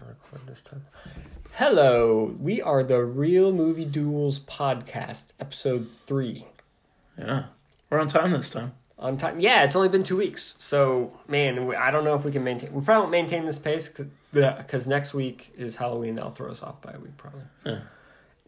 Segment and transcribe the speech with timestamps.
[0.00, 0.84] record this time.
[1.54, 6.46] Hello, we are the Real Movie Duels podcast, episode three.
[7.18, 7.44] Yeah.
[7.90, 8.72] We're on time this time.
[8.98, 9.64] On time, yeah.
[9.64, 12.72] It's only been two weeks, so man, I don't know if we can maintain.
[12.72, 13.92] We probably won't maintain this pace
[14.32, 16.14] because next week is Halloween.
[16.14, 17.42] That'll throw us off by a week, probably.
[17.66, 17.80] Yeah.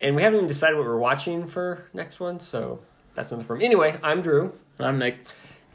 [0.01, 2.81] And we haven't even decided what we're watching for next one, so
[3.15, 3.65] that's another problem.
[3.65, 4.53] Anyway, I'm Drew.
[4.79, 5.27] And I'm Nick.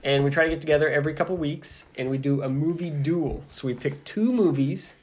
[0.04, 3.44] and we try to get together every couple weeks and we do a movie duel.
[3.50, 4.96] So we pick two movies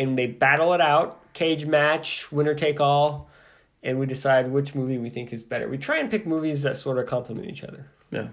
[0.00, 3.28] and they battle it out, cage match, winner take all,
[3.82, 5.68] and we decide which movie we think is better.
[5.68, 7.86] We try and pick movies that sort of complement each other.
[8.10, 8.28] Yeah.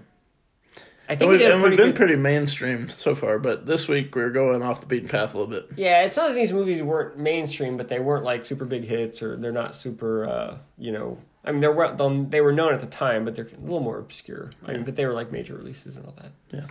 [1.10, 1.94] I think we we've, a and we've been good.
[1.94, 5.50] pretty mainstream so far, but this week we're going off the beaten path a little
[5.50, 5.70] bit.
[5.76, 9.22] yeah, it's not that these movies weren't mainstream, but they weren't like super big hits
[9.22, 11.18] or they're not super, uh, you know.
[11.44, 13.98] I mean, they were they were known at the time, but they're a little more
[13.98, 14.50] obscure.
[14.66, 16.32] I mean, but they were like major releases and all that.
[16.52, 16.66] Yeah.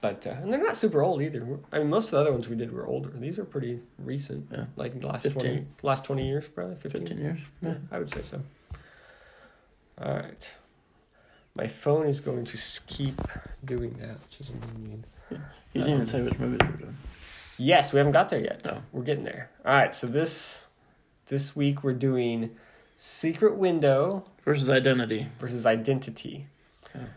[0.00, 1.58] But uh, and they're not super old either.
[1.72, 3.10] I mean, most of the other ones we did were older.
[3.10, 4.48] These are pretty recent.
[4.52, 4.66] Yeah.
[4.76, 5.40] Like the last 15.
[5.42, 7.06] twenty, last twenty years, probably fifteen.
[7.06, 7.38] 15 years.
[7.62, 8.42] Yeah, I would say so.
[10.00, 10.54] All right,
[11.56, 13.20] my phone is going to keep
[13.64, 15.04] doing that, which is annoying.
[15.30, 15.38] You
[15.82, 16.96] didn't even say which movies we're doing.
[17.58, 18.62] Yes, we haven't got there yet.
[18.66, 18.82] No.
[18.92, 19.50] We're getting there.
[19.64, 20.66] All right, so this
[21.28, 22.50] this week we're doing
[22.98, 25.26] Secret Window Versus Identity.
[25.38, 26.46] versus Identity.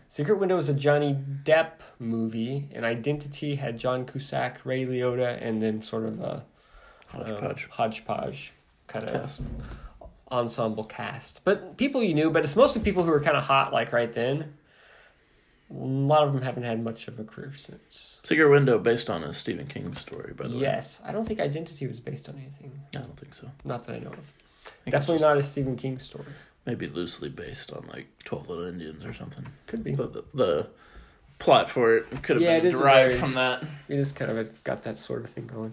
[0.08, 5.60] Secret Window is a Johnny Depp movie, and Identity had John Cusack, Ray Liotta, and
[5.62, 6.44] then sort of a
[7.08, 7.64] Hodgepodge.
[7.64, 8.52] um, hodgepodge
[8.86, 9.40] kind of Cast.
[10.30, 11.42] ensemble cast.
[11.44, 14.12] But people you knew, but it's mostly people who were kind of hot like right
[14.12, 14.54] then.
[15.70, 18.20] A lot of them haven't had much of a career since.
[18.24, 20.62] Secret Window based on a Stephen King story, by the way.
[20.62, 22.72] Yes, I don't think Identity was based on anything.
[22.96, 23.48] I don't think so.
[23.64, 24.32] Not that I know of.
[24.84, 26.26] it's Definitely not a Stephen King story.
[26.66, 29.46] Maybe loosely based on like 12 Little Indians or something.
[29.66, 29.94] Could be.
[29.94, 30.66] The, the, the
[31.38, 33.64] plot for it could have Yeah, it been derived very- from that.
[33.88, 35.72] We just kind of got that sort of thing going.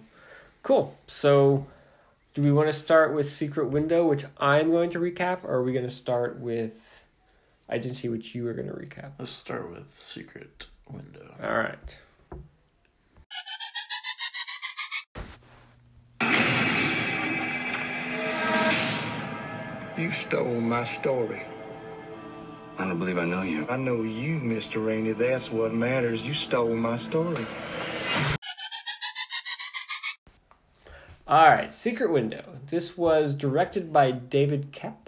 [0.64, 0.98] Cool.
[1.08, 1.68] So,
[2.34, 5.64] do we want to start with Secret Window, which I'm going to recap, or are
[5.64, 7.04] we going to start with
[7.70, 9.12] I didn't see which you were going to recap?
[9.20, 11.36] Let's start with Secret Window.
[11.44, 11.98] All right.
[19.98, 21.42] You stole my story.
[22.78, 23.66] I don't believe I know you.
[23.68, 24.86] I know you, Mr.
[24.86, 25.14] Rainey.
[25.14, 26.22] That's what matters.
[26.22, 27.48] You stole my story.
[31.28, 32.60] All right, Secret Window.
[32.68, 35.08] This was directed by David Koepp,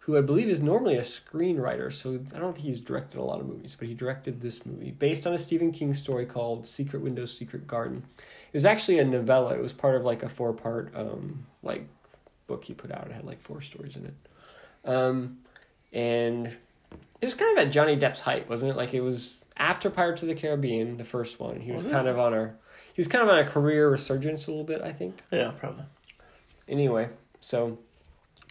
[0.00, 3.40] who I believe is normally a screenwriter, so I don't think he's directed a lot
[3.40, 7.00] of movies, but he directed this movie based on a Stephen King story called Secret
[7.00, 8.04] Window, Secret Garden.
[8.18, 9.54] It was actually a novella.
[9.54, 11.88] It was part of like a four part um like
[12.48, 13.06] book he put out.
[13.06, 14.14] It had like four stories in it.
[14.84, 15.38] Um
[15.92, 18.76] and it was kind of at Johnny Depp's height, wasn't it?
[18.76, 21.60] Like it was after Pirates of the Caribbean, the first one.
[21.60, 22.54] He was, Was kind of on a
[22.94, 25.84] he was kind of on a career resurgence a little bit, I think Yeah, probably.
[26.68, 27.08] anyway
[27.40, 27.78] so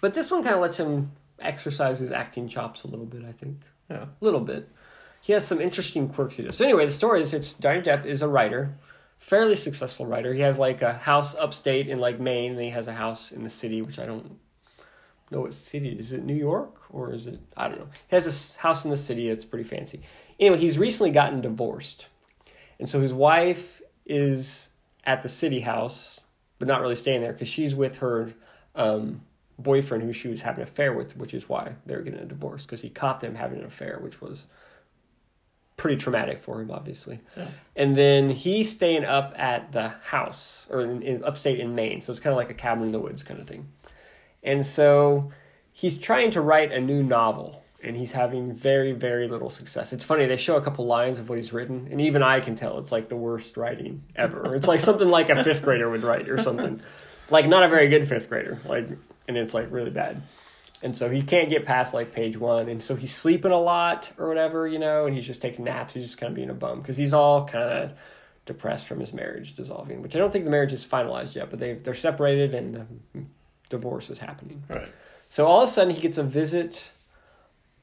[0.02, 3.32] but this one kind of lets him exercise his acting chops a little bit i
[3.34, 3.58] think
[3.90, 4.04] Yeah.
[4.06, 4.70] a little bit
[5.22, 8.06] he has some interesting quirks he does so anyway the story is it's johnny depp
[8.06, 8.74] is a writer
[9.20, 10.34] fairly successful writer.
[10.34, 13.44] He has like a house upstate in like maine and he has a house in
[13.44, 14.38] the city which i don't
[15.32, 15.90] know what city.
[15.90, 17.90] Is it new york or is it i don't know.
[18.10, 20.02] He has a house in the city that's pretty fancy.
[20.40, 22.08] Anyway he's recently gotten divorced.
[22.80, 24.70] And so his wife is
[25.04, 26.22] at the city house
[26.60, 28.34] but not really staying there because she's with her
[28.76, 29.22] um,
[29.60, 32.64] boyfriend who she was having an affair with, which is why they're getting a divorce
[32.64, 34.48] because he caught them having an affair, which was
[35.78, 37.20] pretty traumatic for him, obviously.
[37.36, 37.48] Yeah.
[37.76, 42.12] And then he's staying up at the house or in, in upstate in Maine, so
[42.12, 43.70] it's kind of like a cabin in the woods kind of thing.
[44.44, 45.32] And so
[45.72, 47.64] he's trying to write a new novel.
[47.84, 49.94] And he's having very, very little success.
[49.94, 52.56] It's funny, they show a couple lines of what he's written, and even I can
[52.56, 54.56] tell it's like the worst writing ever.
[54.56, 56.82] It's like something like a fifth grader would write or something.
[57.30, 58.60] Like not a very good fifth grader.
[58.66, 58.90] Like
[59.28, 60.22] and it's like really bad.
[60.84, 64.12] And so he can't get past like page one, and so he's sleeping a lot
[64.18, 65.94] or whatever, you know, and he's just taking naps.
[65.96, 67.94] He's just kind of being a bum because he's all kind of
[68.46, 71.58] depressed from his marriage dissolving, which I don't think the marriage is finalized yet, but
[71.60, 73.24] they they're separated and the hmm,
[73.70, 74.64] divorce is happening.
[74.70, 74.88] Right.
[75.28, 76.92] So all of a sudden he gets a visit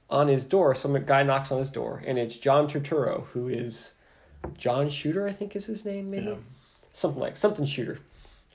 [0.09, 0.75] on his door.
[0.75, 3.95] Some guy knocks on his door, and it's John Turturro, who is
[4.57, 6.35] John Shooter, I think is his name, maybe Yeah.
[6.93, 7.99] something like something Shooter.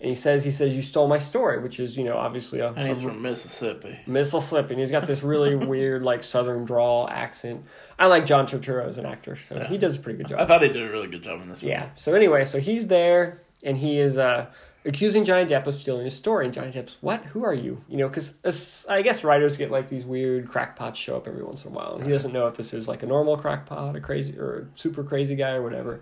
[0.02, 2.72] And he says he says you stole my story, which is you know obviously a,
[2.72, 4.00] And he's a from Mississippi.
[4.08, 7.66] Mississippi, and he's got this really weird like Southern drawl accent.
[7.98, 9.68] I like John Turturro as an actor, so Yeah.
[9.68, 10.40] he does a pretty good job.
[10.40, 11.72] I thought he did a really good job in this movie.
[11.72, 11.90] Yeah.
[11.96, 14.46] So anyway, so he's there and he is uh,
[14.86, 16.46] accusing Johnny Depp of stealing his story.
[16.46, 17.26] And Johnny Depp's, what?
[17.26, 17.84] Who are you?
[17.90, 21.66] You know, because I guess writers get like these weird crackpots show up every once
[21.66, 24.00] in a while, and he doesn't know if this is like a normal crackpot, a
[24.00, 26.00] crazy or a super crazy guy or whatever.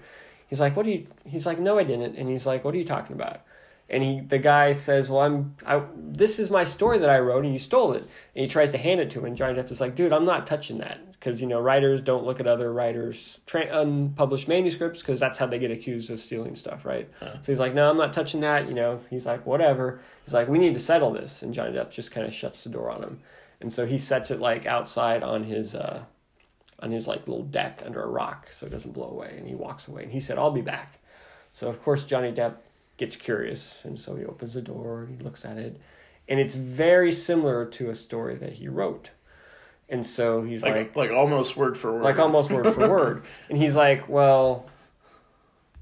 [0.47, 1.07] He's like, what do you?
[1.25, 2.15] He's like, no, I didn't.
[2.15, 3.41] And he's like, what are you talking about?
[3.89, 7.45] And he, the guy says, "Well, I'm, I, this is my story that I wrote,
[7.45, 9.71] and you stole it." And he tries to hand it to him, and Johnny Depp
[9.71, 12.73] is like, "Dude, I'm not touching that because you know writers don't look at other
[12.73, 17.09] writers' tra- unpublished manuscripts because that's how they get accused of stealing stuff, right?"
[17.41, 20.49] So he's like, "No, I'm not touching that." You know, he's like, "Whatever." He's like,
[20.49, 23.03] "We need to settle this," and Johnny Depp just kind of shuts the door on
[23.03, 23.21] him,
[23.61, 25.75] and so he sets it like outside on his.
[25.75, 26.03] Uh,
[26.79, 29.55] on his like little deck under a rock so it doesn't blow away and he
[29.55, 30.99] walks away and he said i'll be back
[31.51, 32.57] so of course johnny depp
[32.97, 35.79] gets curious and so he opens the door and he looks at it.
[36.27, 39.11] And it's very similar to a story that he wrote.
[39.87, 42.03] And so he's Like, like like almost word for word.
[42.03, 43.23] like almost word for word.
[43.49, 44.65] And he's like well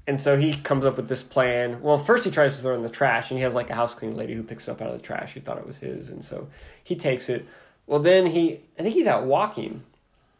[0.08, 1.80] and so he comes up with this plan.
[1.82, 3.74] Well first he tries to throw it in the trash and he has like a
[3.74, 5.32] house cleaning lady who picks it up out of the trash.
[5.34, 6.48] He thought it was his and so
[6.84, 7.46] he takes it.
[7.86, 9.82] Well then he i think he's out walking.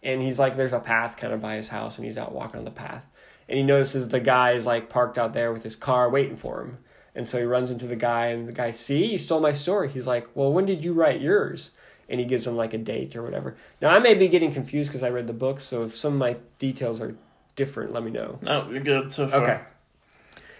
[0.03, 2.59] And he's like there's a path kind of by his house and he's out walking
[2.59, 3.03] on the path
[3.49, 6.61] and he notices the guy is like parked out there with his car waiting for
[6.63, 6.79] him
[7.15, 9.89] and so he runs into the guy and the guy see you stole my story
[9.89, 11.71] he's like well when did you write yours
[12.09, 14.91] and he gives him like a date or whatever now i may be getting confused
[14.91, 17.15] because i read the book so if some of my details are
[17.55, 19.43] different let me know No, you're good so far.
[19.43, 19.61] okay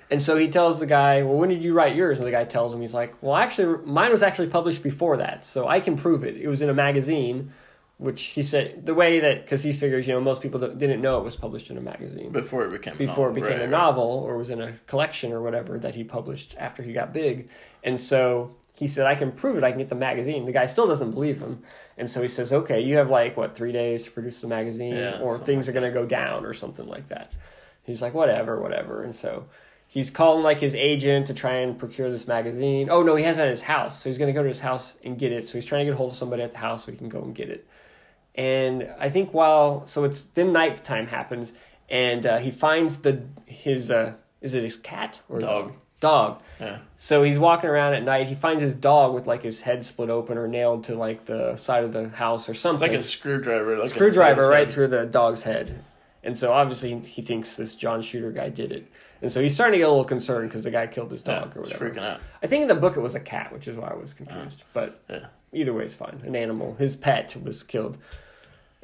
[0.09, 2.45] and so he tells the guy, "Well, when did you write yours?" And the guy
[2.45, 5.97] tells him, he's like, "Well, actually, mine was actually published before that, so I can
[5.97, 6.37] prove it.
[6.37, 7.53] It was in a magazine,
[7.99, 11.19] which he said the way that because he figures, you know, most people didn't know
[11.19, 13.61] it was published in a magazine Before it became a before it novel, became right,
[13.61, 13.71] a right.
[13.71, 17.49] novel or was in a collection or whatever that he published after he got big.
[17.83, 19.65] And so he said, I can prove it.
[19.65, 20.45] I can get the magazine.
[20.45, 21.63] The guy still doesn't believe him.
[21.97, 24.95] And so he says, okay, you have like, what, three days to produce the magazine
[24.95, 27.33] Yeah, or things like are going to go down or something like that.
[27.85, 29.03] He's like, whatever, whatever.
[29.03, 29.47] And so
[29.87, 32.91] he's calling like his agent to try and procure this magazine.
[32.91, 34.03] Oh, no, he has it at his house.
[34.03, 35.47] So he's going to go to his house and get it.
[35.47, 37.23] So he's trying to get hold of somebody at the house so he can go
[37.23, 37.67] and get it.
[38.37, 41.53] And I think while so it's then nighttime happens,
[41.89, 45.73] and uh, he finds the his uh, is it his cat or Dog.
[46.01, 46.43] Dog.
[46.61, 46.79] Yeah.
[46.99, 48.27] So he's walking around at night.
[48.29, 51.57] He finds his dog with like his head split open or nailed to like the
[51.57, 52.91] side of the house or It's something.
[52.91, 53.79] like a screwdriver.
[53.79, 55.83] Like screwdriver right through the dog's head.
[56.23, 58.87] And so obviously he thinks this John Shooter guy did it.
[59.23, 61.39] And so he's starting to get a little concerned because the guy killed his Yeah,
[61.41, 61.89] dog or whatever.
[61.91, 62.21] freaking out.
[62.43, 64.63] I think in the book it was a cat, which is why I was confused.
[64.75, 65.27] But Yeah.
[65.55, 66.21] either way is fine.
[66.27, 67.97] An animal, his pet was killed,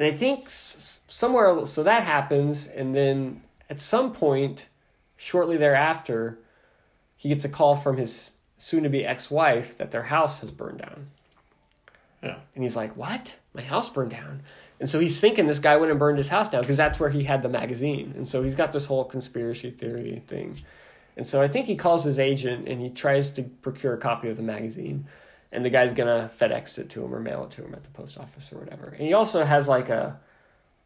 [0.03, 1.65] and I think s- somewhere.
[1.65, 4.69] So that happens, and then at some point,
[5.17, 6.39] shortly thereafter,
[7.17, 11.07] he gets a call from his soon-to-be ex-wife that their house has burned down,
[12.23, 12.39] Yeah.
[12.55, 13.37] and he's like, "What?
[13.55, 14.43] My house burned down?"
[14.81, 17.11] And so he's thinking this guy went and burned his house down because that's where
[17.11, 20.57] he had the magazine, and so he's got this whole conspiracy theory thing.
[21.17, 24.29] And so I think he calls his agent and he tries to procure a copy
[24.31, 25.07] of the magazine.
[25.55, 27.91] And the guy's gonna FedEx it to him or mail it to him at the
[27.91, 28.87] post office or whatever.
[28.87, 30.19] And he also has like a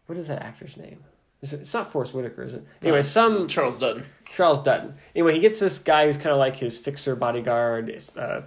[0.06, 1.02] what is that actor's name?
[1.42, 2.64] Is it, it's not Forest Whitaker, is it?
[2.82, 4.04] Anyway, some Charles Dutton.
[4.32, 4.94] Charles Dutton.
[5.14, 8.40] Anyway, he gets this guy who's kind of like his fixer bodyguard, uh,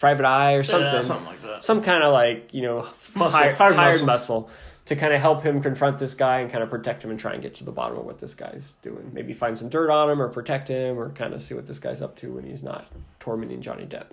[0.00, 1.62] private eye or something, Yeah, something like that.
[1.62, 4.06] some kind of like you know Muscle, hi- hired muscle.
[4.06, 4.50] muscle
[4.86, 7.32] to kind of help him confront this guy and kind of protect him and try
[7.32, 9.10] and get to the bottom of what this guy's doing.
[9.14, 11.78] Maybe find some dirt on him or protect him or kind of see what this
[11.78, 12.84] guy's up to when he's not
[13.18, 14.08] tormenting Johnny Depp.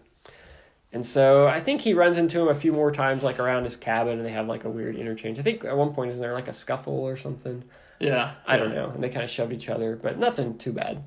[0.93, 3.77] And so I think he runs into him a few more times, like around his
[3.77, 5.39] cabin, and they have like a weird interchange.
[5.39, 7.63] I think at one point isn't there like a scuffle or something?
[7.99, 8.33] Yeah.
[8.45, 8.89] I don't know.
[8.89, 11.03] And they kind of shove each other, but nothing too bad.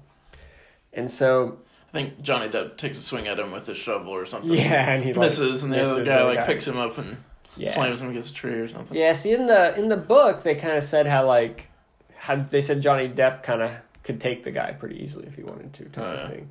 [0.93, 1.59] And so
[1.91, 4.51] I think Johnny Depp takes a swing at him with his shovel or something.
[4.55, 6.47] yeah, and he like, Misses, and the other guy like guy.
[6.47, 7.17] picks him up and
[7.57, 7.71] Yeah.
[7.73, 8.97] slams him against a tree or something.
[8.97, 11.69] Yeah, see in the in the book they kind of said how like
[12.17, 13.73] how they said Johnny Depp kind of
[14.03, 16.49] could take the guy pretty easily if he wanted to type Oh, of thing.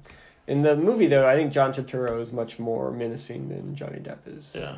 [0.47, 4.19] In the movie though, I think John Turturro is much more menacing than Johnny Depp
[4.27, 4.53] is.
[4.55, 4.77] Yeah.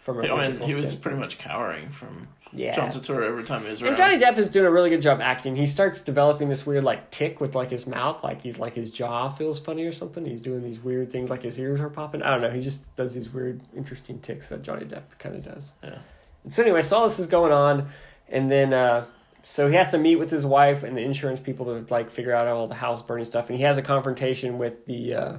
[0.00, 1.02] From a I mean, he was standpoint.
[1.02, 2.74] pretty much cowering from yeah.
[2.74, 3.88] John Turturro every time he was around.
[3.88, 5.54] and Johnny Depp is doing a really good job acting.
[5.54, 8.90] He starts developing this weird like tic with like his mouth, like he's like his
[8.90, 10.24] jaw feels funny or something.
[10.24, 12.22] He's doing these weird things, like his ears are popping.
[12.22, 12.50] I don't know.
[12.50, 15.72] He just does these weird, interesting tics that Johnny Depp kind of does.
[15.84, 15.98] Yeah.
[16.44, 17.88] And so anyway, so all this is going on,
[18.28, 19.04] and then uh,
[19.44, 22.32] so he has to meet with his wife and the insurance people to like figure
[22.32, 25.38] out all the house burning stuff, and he has a confrontation with the uh,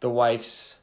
[0.00, 0.78] the wife's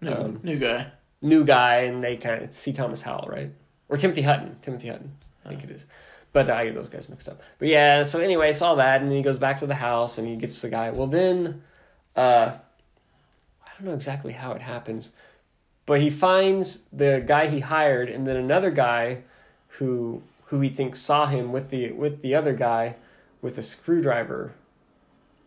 [0.00, 0.92] New, um, new guy.
[1.20, 3.50] new guy, and they kind of see Thomas Howell, right?
[3.88, 4.56] Or Timothy Hutton.
[4.62, 5.12] Timothy Hutton,
[5.44, 5.86] I think it is.
[6.32, 7.42] But I get those guys mixed up.
[7.58, 10.28] But yeah, so anyway, saw that, and then he goes back to the house, and
[10.28, 10.90] he gets the guy.
[10.90, 11.62] Well, then,
[12.14, 12.52] uh,
[13.66, 15.10] I don't know exactly how it happens,
[15.86, 19.22] but he finds the guy he hired, and then another guy
[19.78, 22.96] who who he thinks saw him with the with the other guy
[23.40, 24.54] with a screwdriver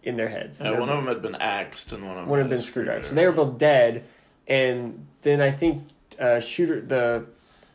[0.04, 0.60] in their heads.
[0.60, 2.50] Yeah, They're one of them had been axed, and one of them one had a
[2.50, 3.04] been screwdriver.
[3.04, 4.08] So they were both dead,
[4.48, 5.84] and then I think
[6.20, 7.26] uh, shooter the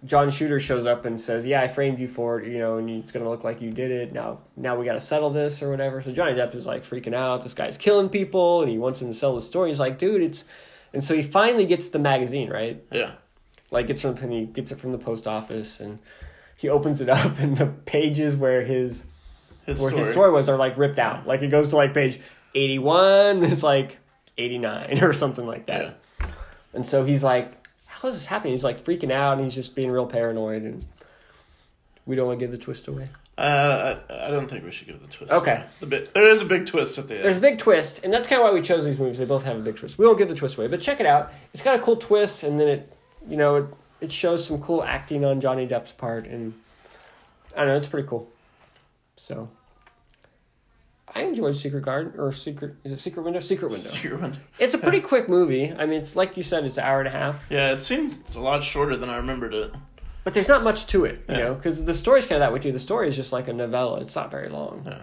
[0.05, 2.89] John Shooter shows up and says, "Yeah, I framed you for it, you know, and
[2.91, 4.13] it's gonna look like you did it.
[4.13, 7.15] Now, now we got to settle this or whatever." So Johnny Depp is like freaking
[7.15, 7.43] out.
[7.43, 9.71] This guy's killing people, and he wants him to sell the story.
[9.71, 10.45] He's like, "Dude, it's,"
[10.93, 12.83] and so he finally gets the magazine, right?
[12.93, 13.13] Yeah.
[13.71, 15.99] Like gets from he gets it from the post office, and
[16.57, 19.07] he opens it up, and the pages where his
[19.67, 20.05] His where story.
[20.05, 21.27] his story was are like ripped out.
[21.27, 22.21] Like it goes to like page
[22.55, 23.43] eighty one.
[23.45, 23.99] It's like
[24.39, 25.99] eighty nine or something like that.
[26.75, 27.53] And so he's like,
[27.87, 30.63] "How is this happening?" He's like freaking out, and he's just being real paranoid.
[30.63, 30.85] And
[32.05, 33.09] we don't want to give the twist away.
[33.39, 35.31] Uh, I, I don't think we should give the twist.
[35.31, 35.53] Okay.
[35.53, 35.65] away.
[35.81, 37.25] The bit, there is a big twist at the end.
[37.25, 39.19] There's a big twist, and that's kind of why we chose these movies.
[39.19, 39.99] They both have a big twist.
[39.99, 41.33] We won't give the twist away, but check it out.
[41.53, 42.93] It's got a cool twist, and then it,
[43.29, 43.65] you know, it,
[44.01, 46.55] it shows some cool acting on Johnny Depp's part, and
[47.55, 48.29] I don't know, it's pretty cool.
[49.17, 49.49] So,
[51.15, 52.75] I enjoyed Secret Garden or Secret.
[52.85, 53.41] Is it Secret Window?
[53.41, 53.89] Secret Window.
[53.89, 54.39] Secret one.
[54.59, 55.73] It's a pretty quick movie.
[55.73, 58.19] I mean, it's like you said, it's an hour and a half, Yeah, it seemed
[58.27, 59.73] it's a lot shorter than I remembered it.
[60.25, 61.39] but there's not much to it, you Yeah.
[61.39, 62.73] know, because the story's kind of that way too.
[62.73, 64.01] The story is just like a novella.
[64.01, 64.83] It's not very long.
[64.85, 65.03] Yeah.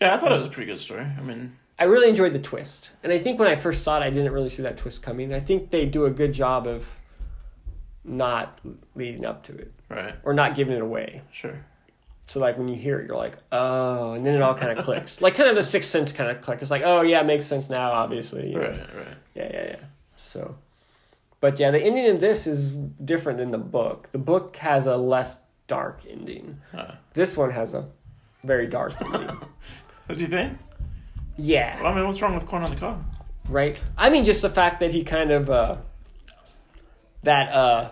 [0.00, 1.00] Yeah, I thought it was a pretty good story.
[1.04, 2.90] I mean, I really enjoyed the twist.
[3.02, 5.32] And I think when I first saw it, I didn't really see that twist coming.
[5.32, 6.98] I think they do a good job of
[8.08, 8.58] not
[8.94, 11.22] leading up to it right, or not giving it away.
[11.32, 11.64] sure.
[12.26, 14.84] So, like, when you hear it, you're like, oh, and then it all kind of
[14.84, 15.22] clicks.
[15.22, 16.60] Like, kind of a sixth sense kind of click.
[16.60, 18.48] It's like, oh, yeah, it makes sense now, obviously.
[18.50, 18.60] you know.
[18.66, 19.06] Right, right.
[19.34, 19.76] Yeah, yeah, yeah.
[20.26, 20.56] So,
[21.40, 24.10] but yeah, the ending in this is different than the book.
[24.10, 26.60] The book has a less dark ending.
[26.76, 27.88] Uh, This one has a
[28.44, 29.26] very dark ending.
[30.06, 30.58] what do you think?
[31.38, 31.80] yeah.
[31.82, 33.02] Well, I mean, what's wrong with corn on the cob?
[33.48, 33.80] right?
[33.96, 35.76] I mean, just the fact that he kind of uh,
[37.22, 37.90] that uh,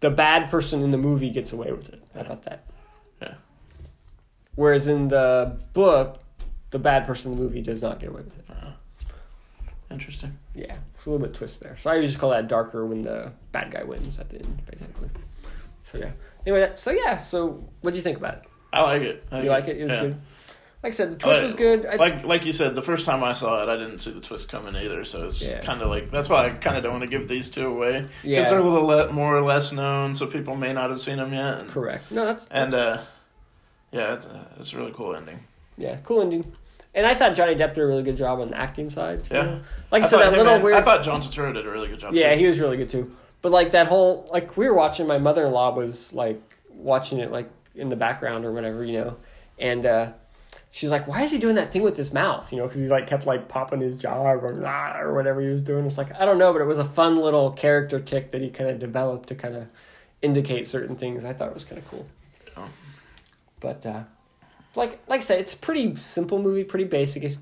[0.00, 2.02] the bad person in the movie gets away with it.
[2.14, 2.64] How about that?
[3.20, 3.34] Yeah.
[4.54, 6.20] Whereas in the book,
[6.70, 8.44] the bad person in the movie does not get away with it.
[8.50, 8.72] Oh.
[9.90, 10.38] Interesting.
[10.54, 11.74] Yeah, it's a little bit twist there.
[11.76, 15.08] So I usually call that darker when the bad guy wins at the end, basically.
[15.84, 16.10] So yeah.
[16.46, 17.16] Anyway, so yeah.
[17.16, 18.42] So what do you think about it?
[18.72, 19.24] I like it.
[19.30, 19.78] I You like it?
[19.78, 20.02] It was yeah.
[20.02, 20.20] good.
[20.82, 21.86] Like I said, the twist I- was good.
[21.86, 24.20] I, like like you said, the first time I saw it, I didn't see the
[24.20, 25.04] twist coming either.
[25.04, 25.58] So it's Yeah.
[25.60, 28.02] kind of like that's why I kind of don't want to give these two away
[28.02, 28.48] because Yeah.
[28.48, 31.32] they're a little le- more or less known, so people may not have seen them
[31.32, 31.62] yet.
[31.62, 32.10] And, correct.
[32.12, 32.98] No, that's and uh,
[33.90, 35.40] yeah, it's, uh, it's a really cool ending.
[35.76, 36.44] yeah, cool ending.
[36.94, 39.22] And I thought Johnny Depp did a really good job on the acting side.
[39.30, 39.42] Yeah.
[39.42, 39.60] know?
[39.90, 40.76] Like I, said, that him little and- weird.
[40.76, 42.14] I thought John Turturro did a really good job.
[42.14, 42.38] Yeah, too.
[42.40, 43.14] he was really good too.
[43.42, 47.18] But like that whole like we were watching, my mother in law was like watching
[47.18, 49.16] it like in the background or whatever, you know,
[49.58, 50.08] and uh,
[50.70, 52.88] she's like, "Why is he doing that thing with his mouth?" You know, because he
[52.88, 55.86] like kept like popping his jaw or going "Ah," or whatever he was doing.
[55.86, 58.50] It's like I don't know, but it was a fun little character tic that he
[58.50, 59.66] kind of developed to kind of
[60.22, 61.24] indicate certain things.
[61.24, 62.06] I thought it was kind of cool.
[62.56, 62.68] Yeah.
[63.60, 64.02] But uh,
[64.74, 67.24] like like I said, it's a pretty simple movie, pretty basic.
[67.24, 67.38] It's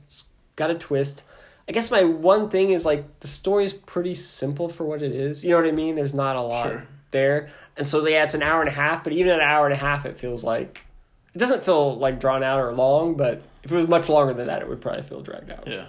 [0.56, 1.22] got a twist.
[1.68, 5.12] I guess my one thing is like the story is pretty simple for what it
[5.12, 5.44] is.
[5.44, 5.94] You know what I mean?
[5.96, 6.86] There's not a lot Sure.
[7.10, 9.02] there, and so yeah, it's an hour and a half.
[9.04, 10.85] But even at an hour and a half, it feels like
[11.36, 13.14] it doesn't feel like drawn out or long.
[13.14, 15.66] But if it was much longer than that, it would probably feel dragged out.
[15.68, 15.86] Yeah.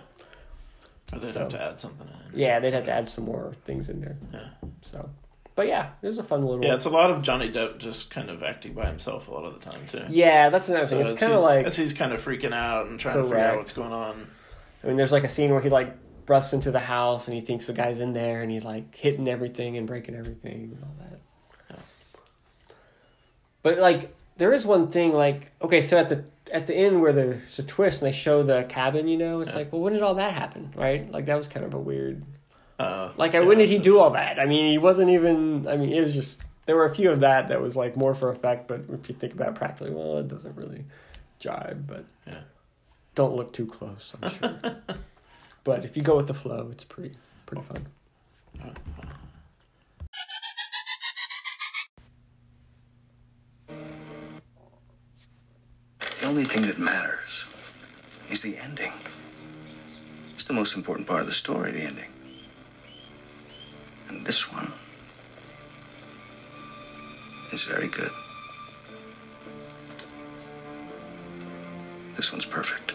[1.14, 2.38] Or they'd So- have to add something in.
[2.38, 4.18] Yeah, they'd have to add some more things in there.
[4.34, 4.50] Yeah.
[4.82, 5.10] So,
[5.56, 6.64] but yeah, it was a fun little.
[6.66, 9.46] Yeah, it's a lot of Johnny Depp just kind of acting by himself a lot
[9.46, 10.04] of the time too.
[10.10, 11.08] yeah, that's another So thing.
[11.12, 13.58] It's kind of like as he's kind of freaking out and trying to figure out
[13.58, 14.28] what's going on.
[14.84, 17.40] I mean, there's like a scene where he like busts into the house and he
[17.40, 20.96] thinks the guy's in there and he's like hitting everything and breaking everything and all
[21.00, 21.80] that.
[23.64, 27.12] But like, there is one thing like okay, so at the at the end where
[27.12, 29.58] there's a twist and they show the cabin, you know, it's Yeah.
[29.60, 31.12] like, well, when did all that happen, right?
[31.12, 32.24] Like that was kind of a weird.
[32.80, 34.40] Uh, Like, yeah, when did he do all that?
[34.40, 35.68] I mean, he wasn't even.
[35.68, 38.14] I mean, it was just there were a few of that that was like more
[38.16, 40.86] for effect, but if you think about it practically, well, it doesn't really
[41.42, 41.86] jive.
[41.88, 42.42] But Yeah.
[43.16, 44.14] don't look too close.
[44.22, 44.76] I'm sure.
[45.64, 47.88] but if you go with the flow, it's pretty pretty fun.
[56.20, 57.46] The only thing that matters
[58.30, 58.92] is the ending.
[60.34, 62.10] It's the most important part of the story, the ending.
[64.10, 64.72] And this one
[67.54, 68.12] is very good.
[72.16, 72.94] This one's perfect.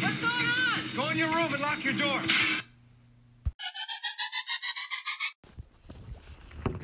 [0.00, 0.96] What's going on?
[0.96, 2.22] Go in your room and lock your door.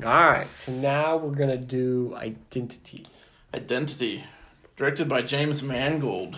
[0.03, 3.05] All right, so now we're gonna do identity.
[3.53, 4.23] Identity,
[4.77, 6.37] directed by James Mangold.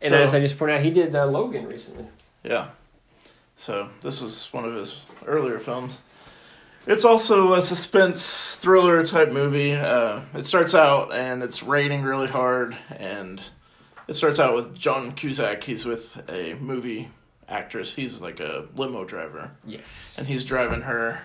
[0.00, 2.06] And So- as I just pointed out, he did uh, Logan recently.
[2.42, 2.68] Yeah.
[3.56, 6.00] So this was one of his earlier films.
[6.86, 9.74] It's also a suspense thriller type movie.
[9.74, 13.42] Uh, it starts out and it's raining really hard, and
[14.06, 15.62] it starts out with John Cusack.
[15.64, 17.08] He's with a movie
[17.48, 17.94] actress.
[17.94, 20.16] He's like a limo driver, Yes.
[20.18, 21.22] and he's driving her.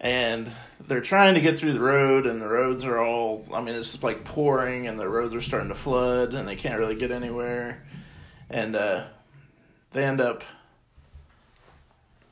[0.00, 0.52] And
[0.86, 3.44] they're trying to get through the road, and the roads are all.
[3.54, 6.78] I mean, it's like pouring, and the roads are starting to flood, and they can't
[6.78, 7.86] really get anywhere.
[8.50, 9.06] And uh,
[9.92, 10.44] they end up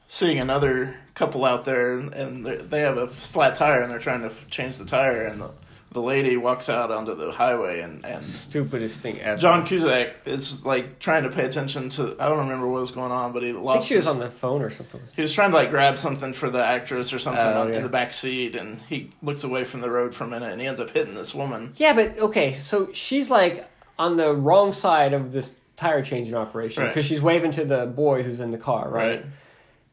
[0.09, 4.33] seeing another couple out there, and they have a flat tire, and they're trying to
[4.51, 5.51] change the tire, and the,
[5.93, 9.39] the lady walks out onto the highway, and, and Stupidest thing ever.
[9.41, 12.17] John Cusack is like trying to pay attention to.
[12.19, 13.89] I don't remember what was going on, but he I think lost.
[13.89, 15.01] she was his- on the phone or something.
[15.15, 17.77] he was trying to like grab something for the actress or something Oh, on, yeah.
[17.77, 20.61] in the back seat, and he looks away from the road for a minute, and
[20.61, 21.73] he ends up hitting this woman.
[21.77, 23.69] Yeah, but okay, so she's like
[23.99, 26.89] on the wrong side of this tire changing operation Right.
[26.91, 29.07] because she's waving to the boy who's in the car, right?
[29.21, 29.27] Right.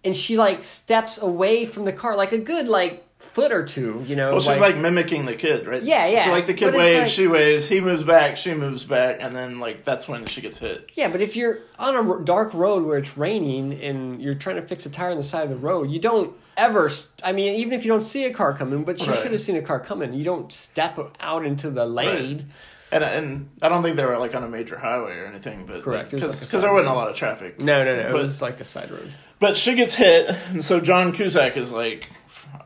[0.03, 4.01] And she like steps away from the car like a good like foot or two,
[4.07, 4.31] you know.
[4.31, 5.83] Well, she's like mimicking the kid, right?
[5.83, 8.85] Yeah, yeah, So like the kid waves, like- she waves, he moves back, she moves
[8.85, 10.89] back, and then like that's when she gets hit.
[10.93, 14.61] Yeah, but if you're on a dark road where it's raining and you're trying to
[14.61, 16.87] fix a tire on the side of the road, you don't ever.
[16.87, 19.19] St- I mean, even if you don't see a car coming, but she Right.
[19.19, 20.13] should have seen a car coming.
[20.13, 22.51] You don't step out into the lane.
[22.91, 25.83] And and I don't think they were like on a major highway or anything, but
[25.83, 27.59] Correct, because like a there wasn't a lot of traffic.
[27.59, 28.07] No, no, no.
[28.09, 29.13] It was like a side road.
[29.39, 32.09] But she gets hit, and so John Cusack is like,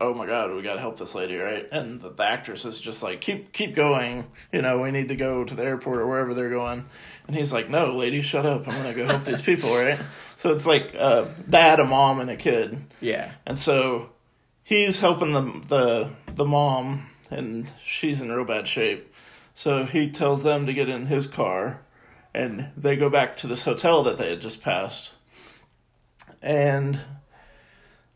[0.00, 2.80] "Oh my god, we got to help this lady, right?" And the, the actress is
[2.80, 6.06] just like, "Keep keep going, you know, we need to go to the airport or
[6.06, 6.84] wherever they're going."
[7.26, 8.66] And he's like, "No, lady, shut up.
[8.68, 9.98] I'm gonna go help these people, right?"
[10.36, 13.30] So it's like a dad, a mom, and a kid, Yeah.
[13.46, 14.10] and so
[14.62, 19.10] he's helping the the the mom, and she's in real bad shape.
[19.54, 21.80] So he tells them to get in his car,
[22.34, 25.14] and they go back to this hotel that they had just passed.
[26.42, 27.00] And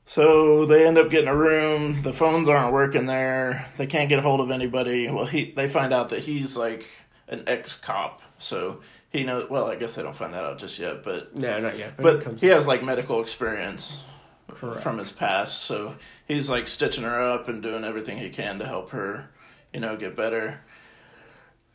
[0.08, 2.00] so they end up getting a room.
[2.00, 3.66] The phones aren't working there.
[3.76, 5.06] They can't get a hold of anybody.
[5.10, 6.86] Well, he they find out that he's like
[7.28, 9.50] an ex cop, so he knows.
[9.50, 11.98] Well, I guess they don't find that out just yet, but No, not yet.
[11.98, 14.02] But, but he has like medical experience
[14.48, 14.80] correct.
[14.82, 15.96] from his past, so
[16.26, 19.28] he's like stitching her up and doing everything he can to help her,
[19.74, 20.62] you know, get better.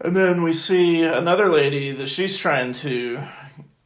[0.01, 3.21] And then we see another lady that she's trying to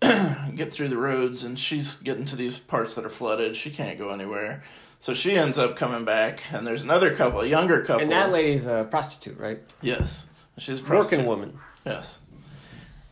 [0.55, 3.55] get through the roads, and she's getting to these parts that are flooded.
[3.55, 4.63] She can't go anywhere,
[4.99, 6.41] so she ends up coming back.
[6.51, 8.03] And there's another couple, a younger couple.
[8.03, 9.59] and that lady's a prostitute, right?
[9.81, 11.59] yes, she's a Working woman.
[11.85, 12.19] Yes.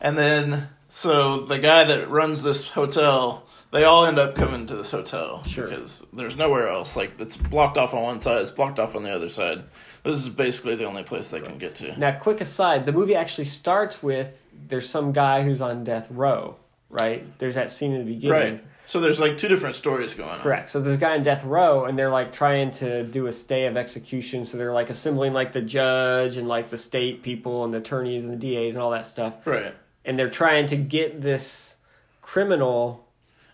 [0.00, 4.76] And then, so the guy that runs this hotel, they all end up coming to
[4.76, 5.42] this hotel.
[5.44, 5.66] Sure.
[5.66, 6.96] Because there's nowhere else.
[6.96, 9.64] Like, it's blocked off on one side, it's blocked off on the other side.
[10.04, 11.98] This is basically the only place they can get to.
[11.98, 16.56] Now, quick aside: the movie actually starts with there's some guy who's on death row,
[16.90, 17.38] right?
[17.38, 18.54] There's that scene in the beginning.
[18.54, 18.64] Right.
[18.86, 20.40] So there's like two different stories going on.
[20.40, 20.70] Correct.
[20.70, 23.66] So there's a guy in death row, and they're like trying to do a stay
[23.66, 24.44] of execution.
[24.44, 28.24] So they're like assembling like the judge and like the state people and the attorneys
[28.24, 29.74] and the DAs and all that stuff, Right.
[30.04, 31.76] and they're trying to get this
[32.22, 33.06] criminal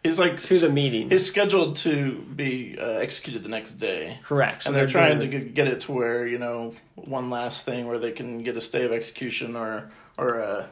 [0.02, 1.10] He's like to the meeting.
[1.10, 4.18] He's scheduled to be uh, executed the next day.
[4.24, 4.62] Correct.
[4.62, 7.86] So and they're, trying to get, get it to where you know one last thing
[7.86, 10.66] where they can get a stay of execution or or uh,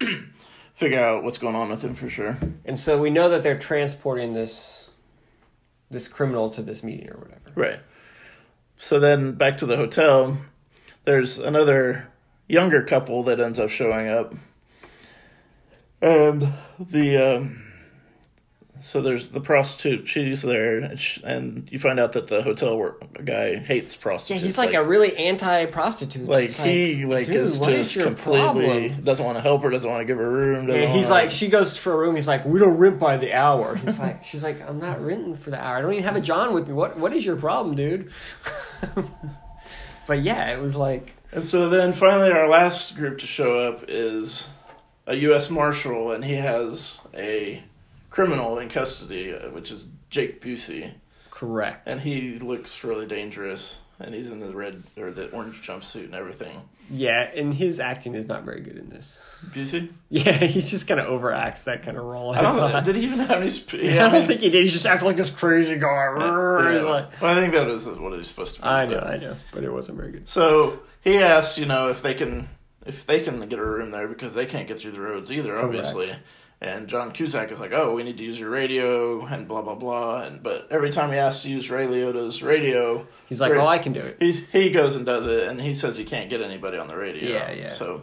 [0.80, 2.38] figure out what's going on with him for sure.
[2.64, 4.88] and so we know that they're transporting this
[5.90, 7.52] this criminal to this meeting or whatever.
[7.54, 7.80] Right.
[8.78, 10.38] So then back to the hotel,
[11.04, 12.08] there's another
[12.48, 14.34] younger couple that ends up showing up.
[16.00, 17.69] And the um
[18.80, 22.78] so there's the prostitute, she's there, and, sh and you find out that the hotel
[22.78, 24.40] work guy hates prostitutes.
[24.42, 26.26] Yeah, he's like, a really anti-prostitute.
[26.26, 29.04] like It's he like dude, is just your completely problem?
[29.04, 30.68] doesn't want to help her, doesn't want to give her a room.
[30.68, 32.14] Yeah, he's wanna- like, she goes for a room.
[32.14, 33.76] He's like, we don't rent by the hour.
[33.76, 35.76] He's like, she's like, I'm not renting for the hour.
[35.76, 36.74] I don't even have a John with me.
[36.74, 38.10] What What is your problem, dude?
[40.06, 43.84] but yeah, it was like, And so then finally, our last group to show up
[43.88, 44.48] is
[45.06, 45.50] a U.S.
[45.50, 47.62] Marshal, and he has a
[48.10, 50.92] criminal in custody, uh, which is Jake Busey,
[51.30, 51.84] correct.
[51.86, 53.80] and he looks really dangerous.
[54.02, 56.62] And he's in the red or the orange jumpsuit and everything.
[56.90, 59.38] Yeah, and his acting is not very good in this.
[59.50, 59.90] Busey?
[60.08, 62.32] Yeah, he's just kind of overacts that kind of role.
[62.34, 62.80] I don't know.
[62.80, 63.50] Did he even have any?
[63.52, 64.62] Sp- Yeah, I don't think he did.
[64.64, 66.14] He just acted like this crazy guy.
[66.16, 66.80] Yeah.
[66.80, 68.68] Like, well, I think that is what he's supposed to be.
[68.68, 70.30] I know, but- I know, but it wasn't very good.
[70.30, 72.48] So he asks, you know, if they can
[72.86, 75.58] if they can get a room there because they can't get through the roads either,
[75.58, 76.10] obviously.
[76.62, 79.74] And John Cusack is like, "Oh, we need to use your radio," and blah blah
[79.74, 80.24] blah.
[80.24, 83.66] And but every time he asks to use Ray Liotta's radio, He's like, Ray- oh,
[83.66, 84.16] I can do it.
[84.20, 86.96] he's, he goes and does it, and he says he can't get anybody on the
[86.96, 87.30] radio.
[87.32, 87.72] Yeah, yeah.
[87.72, 88.02] So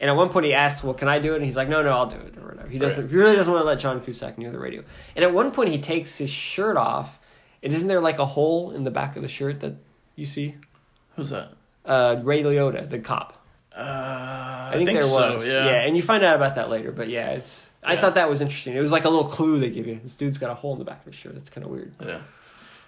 [0.00, 1.82] And at one point he asks, "Well, can I do it?" And he's like, "No,
[1.82, 2.68] no, I'll do it." Or whatever.
[2.68, 3.04] He doesn't.
[3.04, 3.10] Right.
[3.10, 4.82] He really doesn't want to let John Cusack near the radio.
[5.14, 7.20] And at one point he takes his shirt off.
[7.62, 9.74] And isn't there like a hole in the back of the shirt that
[10.16, 10.56] you see?
[11.14, 11.52] who's that?
[11.84, 13.38] Uh, Ray Liotta, the cop.
[13.74, 15.46] Uh, I think, think there so, was.
[15.46, 15.82] yeah.
[15.82, 16.92] and you find out about that later.
[16.92, 17.70] But yeah, it's.
[17.82, 18.76] I thought that was interesting.
[18.76, 19.98] It was like a little clue they give you.
[20.02, 21.34] This dude's got a hole in the back of his shirt.
[21.34, 21.92] That's kind of weird.
[22.00, 22.20] Yeah.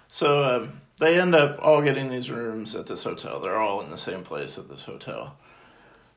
[0.07, 3.39] So um, they end up all getting these rooms at this hotel.
[3.39, 5.35] They're all in the same place at this hotel.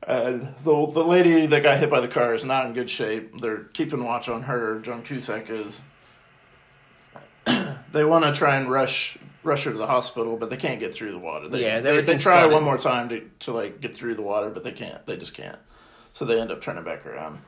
[0.07, 3.41] And the the lady that got hit by the car is not in good shape.
[3.41, 4.79] They're keeping watch on her.
[4.79, 5.79] John Cusack is.
[7.91, 9.17] they want to try and rush
[9.49, 11.49] rush her to the hospital, but they can't get through the water.
[11.49, 14.49] They, Yeah, they, they try one more time to to like get through the water,
[14.49, 15.05] but they can't.
[15.05, 15.59] They just can't.
[16.13, 17.39] So they end up turning back around.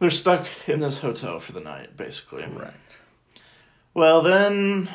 [0.00, 2.42] They're stuck in this hotel for the night, basically.
[2.42, 2.98] Correct.
[3.94, 4.90] Well, then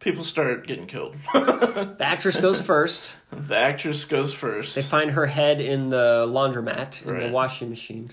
[0.00, 1.16] people start getting killed.
[1.78, 3.14] The actress goes first.
[3.30, 4.74] the actress goes first.
[4.74, 8.10] They find her head in the laundromat in the washing machine.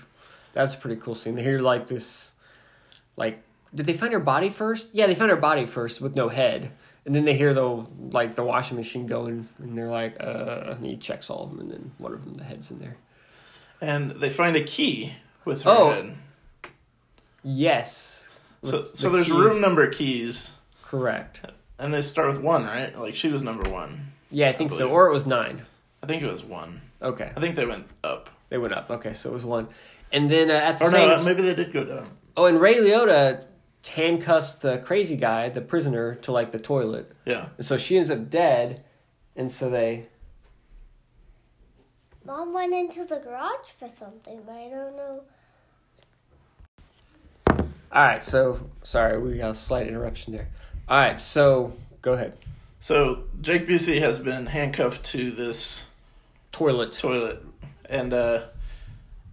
[0.52, 1.34] That's a pretty cool scene.
[1.34, 2.34] They hear like this,
[3.16, 3.42] like,
[3.74, 4.88] did they find her body first?
[4.92, 6.70] Yeah, they found her body first with no head,
[7.06, 10.84] and then they hear the like the washing machine going, and they're like, uh, and
[10.84, 12.96] he checks all of them, and then one of them the head's in there.
[13.80, 15.12] and they find a key
[15.44, 16.14] with her Oh, head.
[17.42, 18.28] Yes.
[18.64, 19.36] So, With so the there's keys.
[19.36, 21.42] room number keys, Correct.
[21.78, 22.98] and they start with one, right?
[22.98, 24.12] Like she was number one.
[24.30, 24.90] Yeah, I think so.
[24.90, 25.64] Or it was nine.
[26.02, 26.80] I think it was one.
[27.00, 28.30] Okay, I think they went up.
[28.48, 28.90] they went up.
[28.90, 29.68] Okay, so it was one,
[30.12, 32.08] and then uh, at the Or same no, maybe they did go down.
[32.36, 33.44] Oh, and Ray Liotta
[33.88, 37.12] handcuffs the crazy guy, the prisoner, to like the toilet.
[37.24, 37.48] Yeah.
[37.56, 38.84] And so she ends up dead,
[39.34, 40.06] and so they.
[42.24, 45.22] Mom went into the garage for something, but I don't know.
[47.92, 50.48] All right, so sorry, we got a slight interruption there.
[50.88, 51.72] All right, so
[52.02, 52.36] go ahead.
[52.80, 55.88] So Jake Busey has been handcuffed to this
[56.52, 56.92] Toilet.
[56.92, 57.44] toilet,
[57.88, 58.42] and uh,